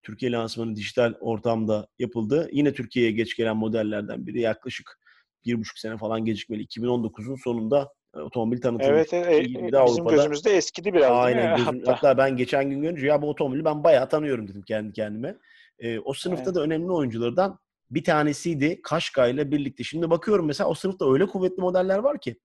[0.05, 2.49] Türkiye lansmanı dijital ortamda yapıldı.
[2.53, 4.99] Yine Türkiye'ye geç gelen modellerden biri yaklaşık
[5.45, 6.65] bir buçuk sene falan gecikmeli.
[6.65, 8.97] 2019'un sonunda otomobil tanıtılmış.
[8.97, 10.17] Evet, evet e, bizim Avrupa'da.
[10.17, 11.93] gözümüzde eskidi biraz Aynen, gözüm, hatta.
[11.93, 15.37] hatta ben geçen gün görünce ya bu otomobili ben bayağı tanıyorum dedim kendi kendime.
[15.79, 16.55] E, o sınıfta evet.
[16.55, 17.59] da önemli oyunculardan
[17.91, 19.85] bir tanesiydi Kaşka ile birlikte.
[19.85, 22.37] Şimdi bakıyorum mesela o sınıfta öyle kuvvetli modeller var ki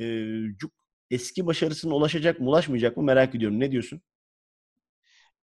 [0.00, 0.24] e,
[0.58, 0.72] cuk
[1.10, 3.60] eski başarısına ulaşacak mı ulaşmayacak mı merak ediyorum.
[3.60, 4.00] Ne diyorsun?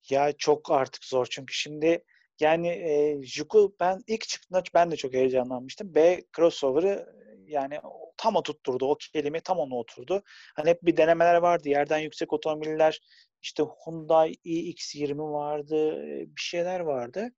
[0.09, 2.03] Ya çok artık zor çünkü şimdi
[2.39, 5.95] yani e, Juku ben ilk çıktığında ben de çok heyecanlanmıştım.
[5.95, 7.79] B crossover'ı yani
[8.17, 8.85] tam oturtturdu.
[8.85, 10.23] O kelime tam onu oturdu.
[10.55, 11.69] Hani hep bir denemeler vardı.
[11.69, 12.99] Yerden yüksek otomobiller
[13.41, 16.01] işte Hyundai iX20 vardı.
[16.07, 17.29] Bir şeyler vardı.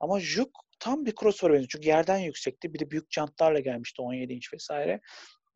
[0.00, 1.68] Ama Juk tam bir crossover benziyor.
[1.68, 2.74] Çünkü yerden yüksekti.
[2.74, 5.00] Bir de büyük jantlarla gelmişti 17 inç vesaire.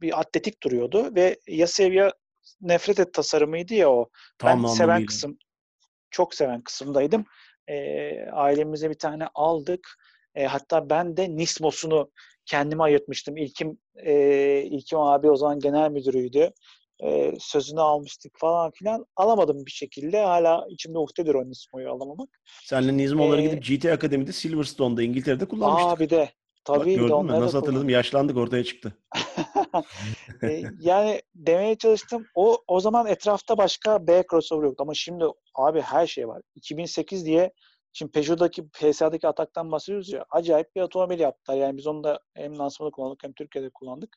[0.01, 2.11] Bir atletik duruyordu ve ya seviye
[2.61, 4.11] nefret et tasarımıydı ya o.
[4.39, 5.39] Tam ben seven kısım,
[6.11, 7.25] çok seven kısımdaydım.
[7.69, 7.77] E,
[8.33, 9.89] ailemize bir tane aldık.
[10.35, 12.11] E, hatta ben de Nismos'unu
[12.47, 13.37] kendime ayırtmıştım.
[13.37, 16.51] İlkim, e, İlkim abi o zaman genel müdürüydü.
[17.05, 19.07] E, sözünü almıştık falan filan.
[19.17, 20.21] Alamadım bir şekilde.
[20.23, 22.29] Hala içimde ukdedir o Nismo'yu alamamak.
[22.45, 25.93] Senle Nizmo'ları Ee, gidip GT Akademi'de Silverstone'da İngiltere'de kullanmıştık.
[25.93, 26.31] Aa bir de.
[26.69, 27.41] Bak Tabii de gördün mü?
[27.41, 27.89] Nasıl hatırladım?
[27.89, 28.93] Yaşlandık ortaya çıktı.
[30.43, 32.27] E, yani demeye çalıştım.
[32.35, 36.43] O o zaman etrafta başka B crossover yoktu ama şimdi abi her şey var.
[36.55, 37.53] 2008 diye
[37.93, 40.25] şimdi Peugeot'daki PSA'daki ataktan bahsediyoruz ya.
[40.31, 41.59] Acayip bir otomobil yaptılar.
[41.59, 44.17] Yani biz onu da hem lansmanda kullandık hem Türkiye'de kullandık.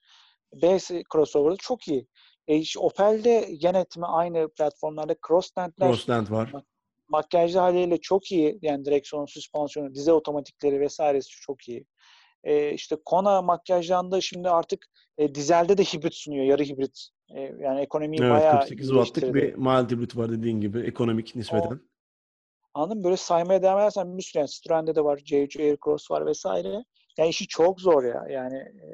[0.62, 0.78] B
[1.14, 2.08] crossover'da çok iyi.
[2.48, 6.54] E, işte Opel'de yönetimi aynı platformlarda Crossland'ler Crossland var.
[7.08, 8.60] makyajlı haliyle çok iyi.
[8.62, 11.86] Yani direksiyon, süspansiyonu, dize otomatikleri vesairesi çok iyi.
[12.44, 14.22] E, işte Kona makyajlandı.
[14.22, 14.86] Şimdi artık
[15.18, 16.46] e, dizelde de hibrit sunuyor.
[16.46, 17.10] Yarı hibrit.
[17.36, 20.80] E, yani ekonomiyi Evet bayağı 48 wattlık bir mild hibrit var dediğin gibi.
[20.80, 21.80] Ekonomik nispeten.
[22.74, 23.04] Anladın mı?
[23.04, 25.18] Böyle saymaya devam edersen bir sürü yani Citroen'de de var.
[25.18, 26.84] C3 Aircross var vesaire.
[27.18, 28.26] Yani işi çok zor ya.
[28.30, 28.88] Yani e,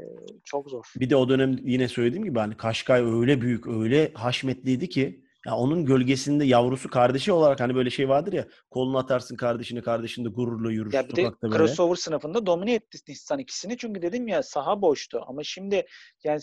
[0.44, 0.86] çok zor.
[1.00, 5.56] Bir de o dönem yine söylediğim gibi hani Kaşkay öyle büyük, öyle haşmetliydi ki ya
[5.56, 10.30] onun gölgesinde yavrusu kardeşi olarak hani böyle şey vardır ya kolunu atarsın kardeşini kardeşin de
[10.30, 11.58] gururla yürür Ya bir de böyle.
[11.58, 13.78] crossover sınıfında domine etti Nissan ikisini.
[13.78, 15.24] Çünkü dedim ya saha boştu.
[15.28, 15.86] Ama şimdi
[16.24, 16.40] yani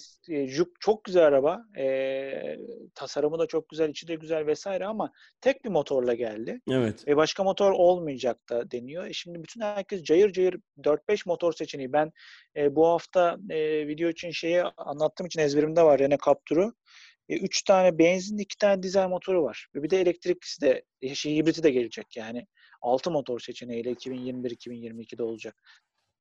[0.49, 1.63] Juke çok güzel araba.
[1.79, 2.57] E,
[2.95, 6.61] tasarımı da çok güzel, içi de güzel vesaire ama tek bir motorla geldi.
[6.71, 7.09] Evet.
[7.09, 9.07] Ve başka motor olmayacak da deniyor.
[9.07, 11.93] E şimdi bütün herkes cayır cayır 4-5 motor seçeneği.
[11.93, 12.13] Ben
[12.57, 16.73] e, bu hafta e, video için şeyi anlattığım için ezberimde var Renault Captur'u.
[17.29, 19.68] 3 tane benzin, 2 tane dizel motoru var.
[19.74, 22.47] Ve bir de elektriklisi de, e, şey, hibriti de gelecek yani.
[22.83, 25.57] 6 motor seçeneğiyle 2021-2022'de olacak.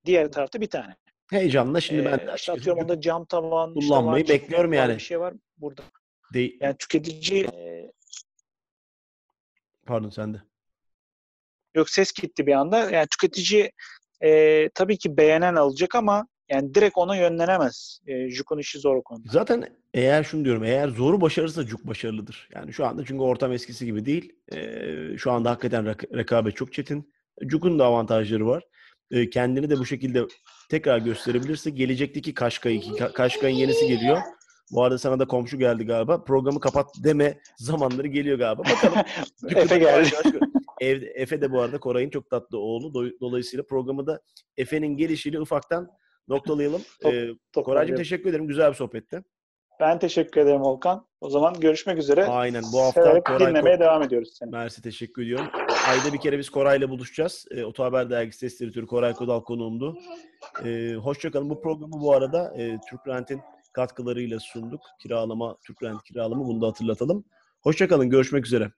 [0.06, 0.96] Diğer tarafta bir tane.
[1.32, 4.94] Heyecanla şimdi ben de işte atıyorum onda cam tavan, işte kullanmayı var, bekliyorum yani.
[4.96, 5.84] Bir şey var burada.
[6.34, 7.92] de- Yani tüketici e,
[9.86, 10.42] pardon sen de.
[11.76, 12.90] yok ses gitti bir anda.
[12.92, 13.72] Yani tüketici
[14.24, 18.02] e, tabii ki beğenen alacak ama yani direkt ona yönlenemez.
[18.08, 19.28] E, Juk'un işi zor o konuda.
[19.32, 22.50] Zaten eğer şunu diyorum eğer zoru başarırsa Cuk başarılıdır.
[22.56, 24.34] Yani şu anda çünkü ortam eskisi gibi değil.
[24.54, 27.14] Ee, şu anda hakikaten rak- rekabet çok çetin.
[27.46, 28.64] Cuk'un da avantajları var.
[29.12, 30.24] Ee, kendini de bu şekilde
[30.70, 34.18] tekrar gösterebilirse gelecekteki Kaşkay, ki Ka- Kaşkay'ın yenisi geliyor.
[34.72, 36.24] Bu arada sana da komşu geldi galiba.
[36.24, 38.64] Programı kapat deme zamanları geliyor galiba.
[38.64, 38.98] Bakalım.
[39.56, 40.10] Efe geldi.
[40.82, 42.88] Ev, Efe de bu arada Koray'ın çok tatlı oğlu.
[42.88, 44.22] Do- Dolayısıyla programı da
[44.58, 45.90] Efe'nin gelişiyle ufaktan
[46.28, 46.82] noktalayalım.
[47.06, 48.48] Ee, Koraycığım teşekkür ederim.
[48.48, 49.24] Güzel bir sohbetti.
[49.80, 51.08] Ben teşekkür ederim Volkan.
[51.22, 52.26] O zaman görüşmek üzere.
[52.26, 52.64] Aynen.
[52.74, 54.50] Bu hafta Severek Koray dinlemeye Ko- devam ediyoruz seni.
[54.52, 55.48] Mersi teşekkür ediyorum.
[55.90, 57.46] Ayda bir kere biz Koray'la buluşacağız.
[57.52, 59.98] E, Oto Haber Dergisi Ses Editörü Koray Kodal konuğumdu.
[60.66, 61.50] E, hoşçakalın.
[61.50, 63.42] Bu programı bu arada e, Türk Rent'in
[63.74, 64.82] katkılarıyla sunduk.
[65.02, 67.26] Kiralama, Türk Rent kiralama bunu da hatırlatalım.
[67.62, 68.10] Hoşçakalın.
[68.10, 68.72] Görüşmek üzere.